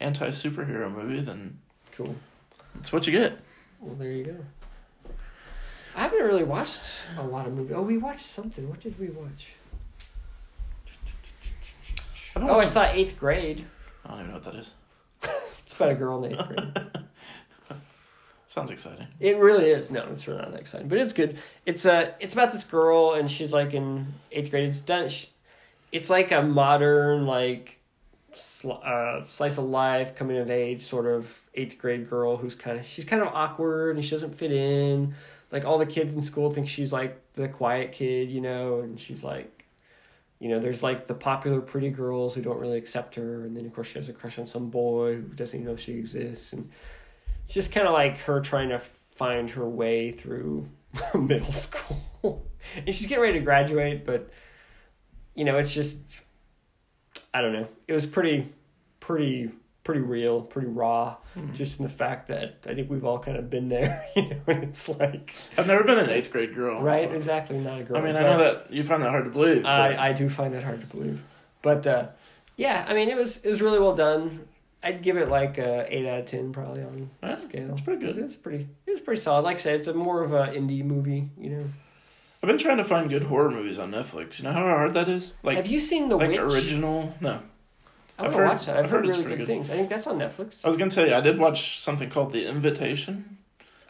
[0.00, 1.58] anti superhero movie, then
[1.92, 2.14] Cool.
[2.80, 3.38] it's what you get.
[3.80, 4.36] Well, there you go.
[5.96, 6.80] I haven't really watched
[7.18, 7.74] a lot of movies.
[7.76, 8.68] Oh, we watched something.
[8.68, 9.54] What did we watch?
[12.36, 13.64] I Oh, I saw Eighth Grade.
[14.04, 14.70] I don't even know what that is.
[15.64, 16.72] It's about a girl in eighth grade.
[18.54, 19.08] Sounds exciting.
[19.18, 19.90] It really is.
[19.90, 21.38] No, it's really not that exciting, but it's good.
[21.66, 24.68] It's uh, it's about this girl, and she's like in eighth grade.
[24.68, 25.08] It's done.
[25.08, 25.26] sh
[25.90, 27.80] it's like a modern like
[28.64, 32.86] uh, slice of life, coming of age sort of eighth grade girl who's kind of
[32.86, 35.16] she's kind of awkward and she doesn't fit in.
[35.50, 39.00] Like all the kids in school think she's like the quiet kid, you know, and
[39.00, 39.64] she's like,
[40.38, 43.66] you know, there's like the popular pretty girls who don't really accept her, and then
[43.66, 46.52] of course she has a crush on some boy who doesn't even know she exists,
[46.52, 46.70] and
[47.44, 50.68] it's just kind of like her trying to find her way through
[51.14, 52.46] middle school.
[52.76, 54.30] and she's getting ready to graduate, but
[55.34, 55.98] you know, it's just
[57.32, 57.68] I don't know.
[57.88, 58.52] It was pretty
[59.00, 59.50] pretty
[59.82, 61.16] pretty real, pretty raw,
[61.52, 64.36] just in the fact that I think we've all kind of been there, you know,
[64.46, 66.80] and it's like I've never been an eighth grade girl.
[66.82, 67.98] right, exactly, not a girl.
[67.98, 69.62] I mean, I know that you find that hard to believe.
[69.64, 69.68] but-
[69.98, 71.22] I, I do find that hard to believe.
[71.60, 72.06] But uh,
[72.56, 74.46] yeah, I mean it was it was really well done.
[74.84, 77.68] I'd give it like a eight out of ten probably on Yeah, scale.
[77.68, 78.16] that's pretty good.
[78.18, 79.42] It's pretty it's pretty solid.
[79.42, 81.64] Like I said, it's a more of a indie movie, you know.
[82.42, 84.38] I've been trying to find good horror movies on Netflix.
[84.38, 85.32] You know how hard that is?
[85.42, 86.38] Like, Have you seen The like Witch?
[86.40, 87.14] original?
[87.20, 87.40] No.
[88.18, 88.76] I I've haven't watched that.
[88.76, 89.46] I've, I've heard, heard really good, good.
[89.46, 89.70] things.
[89.70, 90.64] I think that's on Netflix.
[90.64, 93.38] I was gonna tell you, I did watch something called The Invitation.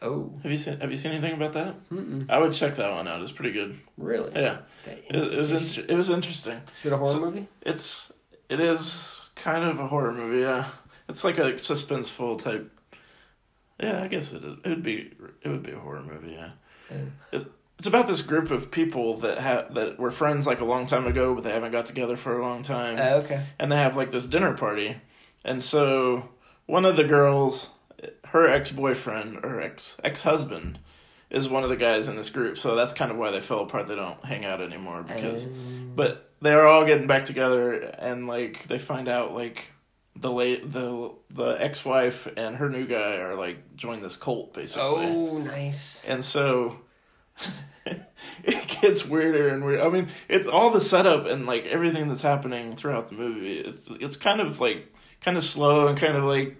[0.01, 1.89] Oh, Have you seen Have you seen anything about that?
[1.91, 2.31] Mm-mm.
[2.31, 3.23] I would check that one out.
[3.23, 3.77] It's pretty good.
[3.99, 4.31] really?
[4.35, 6.61] Yeah, it, it was inter- it was interesting.
[6.79, 7.49] Is it a horror So- movie?
[7.63, 8.13] It's
[8.49, 10.41] it is kind of a horror movie.
[10.43, 10.67] Yeah,
[11.09, 12.71] it's like a suspenseful type.
[13.81, 14.59] Yeah, I guess it is.
[14.65, 16.33] It would be it would be a horror movie.
[16.33, 16.51] Yeah.
[17.33, 17.47] It,
[17.79, 21.07] it's about this group of people that have that were friends like a long time
[21.07, 22.99] ago, but they haven't got together for a long time.
[22.99, 23.43] Uh, okay.
[23.59, 24.97] and they have like this dinner party
[25.45, 26.29] and so
[26.67, 27.71] one of the girls
[28.27, 30.79] her ex-boyfriend or ex ex-husband
[31.31, 33.61] is one of the guys in this group so that's kind of why they fell
[33.61, 35.47] apart they don't hang out anymore because
[35.95, 39.71] but they're all getting back together and like they find out like
[40.17, 44.83] the late the the ex-wife and her new guy are like join this cult basically
[45.07, 46.05] Oh, nice.
[46.09, 46.81] and so
[48.45, 49.81] it gets weirder and weird.
[49.81, 53.59] I mean, it's all the setup and like everything that's happening throughout the movie.
[53.59, 56.57] It's it's kind of like kind of slow and kind of like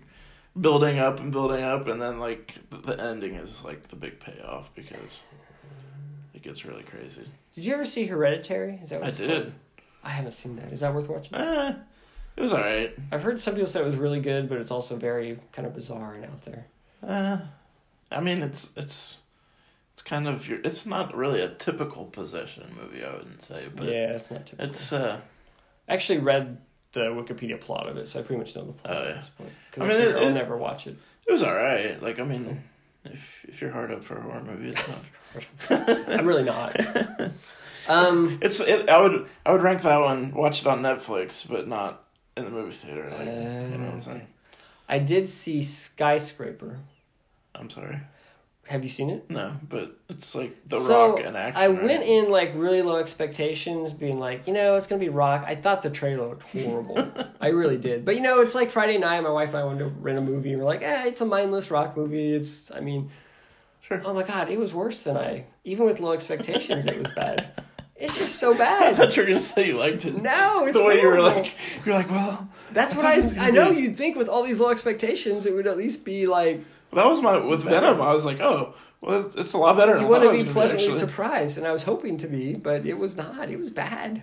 [0.61, 4.75] building up and building up, and then like the ending is like the big payoff
[4.75, 5.21] because
[6.35, 7.23] it gets really crazy.
[7.55, 8.81] Did you ever see Hereditary?
[8.83, 9.29] Is that what I did.
[9.43, 9.53] called?
[10.03, 10.73] I haven't seen that.
[10.73, 11.37] Is that worth watching?
[11.37, 11.75] Eh,
[12.37, 12.95] it was all right.
[13.13, 15.75] I've heard some people say it was really good, but it's also very kind of
[15.75, 16.67] bizarre and out there.
[17.03, 17.39] Uh,
[18.11, 19.19] I mean, it's it's
[19.93, 20.61] it's kind of your.
[20.65, 24.71] It's not really a typical possession movie, I wouldn't say, but yeah, it's not typical.
[24.71, 25.21] it's uh.
[25.89, 26.59] I actually read
[26.93, 29.15] the Wikipedia plot of it, so I pretty much know the plot Oh, at yeah.
[29.15, 29.51] this point.
[29.79, 30.97] I I mean, it I'll never watch it.
[31.27, 32.03] It was all right.
[32.03, 32.63] Like I mean,
[33.05, 36.09] if if you're hard up for a horror movie, it's not.
[36.09, 36.81] I'm really not.
[37.87, 38.89] Um, It's it.
[38.89, 40.31] I would I would rank that one.
[40.33, 42.03] Watch it on Netflix, but not
[42.37, 43.09] in the movie theater.
[43.11, 44.27] Like, you know what I'm saying?
[44.89, 46.79] I did see Skyscraper.
[47.55, 48.01] I'm sorry.
[48.67, 49.29] Have you seen it?
[49.29, 51.61] No, but it's like The so Rock and action.
[51.63, 51.83] I right?
[51.83, 55.45] went in like really low expectations, being like, you know, it's gonna be Rock.
[55.47, 57.13] I thought the trailer looked horrible.
[57.43, 58.07] I really did.
[58.07, 59.23] But you know, it's like Friday night.
[59.23, 60.53] My wife and I wanted to rent a movie.
[60.53, 62.33] and We're like, eh, it's a mindless Rock movie.
[62.35, 63.11] It's, I mean,
[63.83, 64.01] Sure.
[64.03, 65.45] oh my god, it was worse than I.
[65.65, 67.63] Even with low expectations, it was bad.
[67.97, 68.83] It's just so bad.
[68.95, 70.21] I thought you were gonna say you liked it.
[70.21, 71.55] No, it's the way you were like,
[71.87, 73.15] you're like, well, That's what I I.
[73.15, 75.55] thought it was gonna I know be- you'd think with all these low expectations, it
[75.55, 78.01] would at least be like that was my with Venom.
[78.01, 79.99] I was like, oh, well, it's, it's a lot better.
[79.99, 80.99] you want to be pleasantly actually.
[81.01, 83.51] surprised, and I was hoping to be, but it was not.
[83.51, 84.23] It was bad.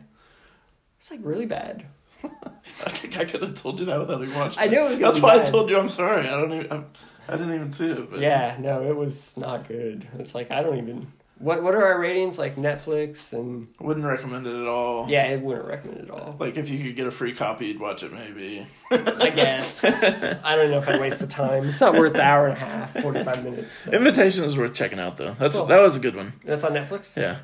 [0.97, 1.85] It's like really bad.
[2.23, 4.61] I think I could have told you that without even watching.
[4.61, 6.27] I knew it was That's be why I told you I'm sorry.
[6.27, 6.71] I don't even.
[6.71, 6.83] I,
[7.27, 8.09] I didn't even see it.
[8.09, 10.07] But Yeah, no, it was not good.
[10.19, 11.11] It's like I don't even.
[11.41, 15.09] What what are our ratings like Netflix and wouldn't recommend it at all.
[15.09, 16.35] yeah, I wouldn't recommend it at all.
[16.39, 18.65] Like if you could get a free copy, you'd watch it maybe.
[18.91, 19.83] I guess
[20.43, 21.65] I don't know if I'd waste the time.
[21.65, 23.73] It's not worth the hour and a half, forty five minutes.
[23.75, 23.91] so.
[23.91, 25.35] Invitation is worth checking out though.
[25.39, 25.65] That's Cool.
[25.65, 26.33] that was a good one.
[26.45, 27.17] That's on Netflix.
[27.17, 27.39] Yeah.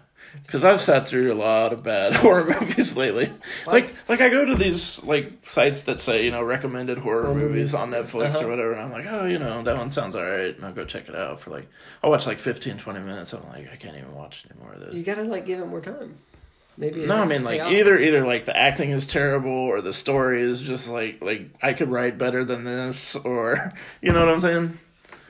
[0.46, 3.32] Because I've sat through a lot of bad horror movies lately.
[3.66, 7.36] Like, like I go to these like sites that say you know recommended horror Horror
[7.36, 7.76] movies movies.
[7.76, 8.46] on Netflix Uh-huh.
[8.46, 10.86] or whatever, and I'm like, oh, you know, that one sounds alright, and I'll go
[10.86, 11.68] check it out for like,
[12.04, 13.34] I'll watch like 15, 20 minutes.
[13.34, 14.94] I'm like, I can't even watch any more of this.
[14.94, 16.18] You gotta like give it more time.
[16.80, 20.44] Maybe No, I mean like either either like the acting is terrible or the story
[20.44, 24.40] is just like like I could write better than this or you know what I'm
[24.40, 24.78] saying.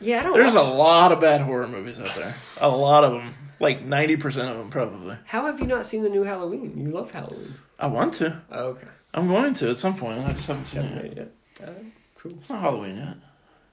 [0.02, 0.34] Yeah, I don't.
[0.34, 2.36] There's a lot of bad horror movies out there.
[2.60, 5.18] A lot of them, like ninety percent of them probably.
[5.26, 6.74] How have you not seen the new Halloween?
[6.78, 7.54] You love Halloween.
[7.80, 8.42] I want to.
[8.52, 8.88] Oh, okay.
[9.14, 10.20] I'm going to at some point.
[10.20, 11.04] I just haven't seen Haven't it.
[11.04, 11.68] made it yet.
[11.70, 11.74] Uh,
[12.16, 12.32] cool.
[12.34, 13.18] It's not Halloween yet.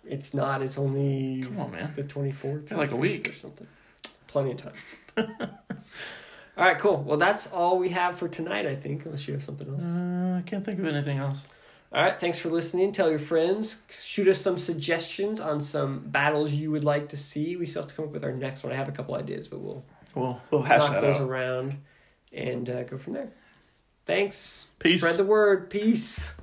[0.06, 0.62] It's not.
[0.62, 1.92] It's only Come on, man.
[1.96, 2.68] the twenty fourth.
[2.68, 3.28] Got like a week.
[3.28, 3.66] or something.
[4.26, 4.72] Plenty of time.
[6.56, 7.02] all right, cool.
[7.02, 8.66] Well, that's all we have for tonight.
[8.66, 9.82] I think, unless you have something else.
[9.82, 11.46] Uh, I can't think of anything else.
[11.94, 12.90] All right, thanks for listening.
[12.90, 13.80] Tell your friends.
[13.88, 17.54] Shoot us some suggestions on some battles you would like to see.
[17.56, 18.72] We still have to come up with our next one.
[18.72, 19.84] I have a couple ideas, but we'll
[20.16, 21.22] We'll we'll hash those out.
[21.22, 21.76] around
[22.32, 23.30] and uh, go from there.
[24.06, 24.66] Thanks.
[24.80, 25.00] Peace.
[25.00, 25.70] Spread the word.
[25.70, 26.34] Peace.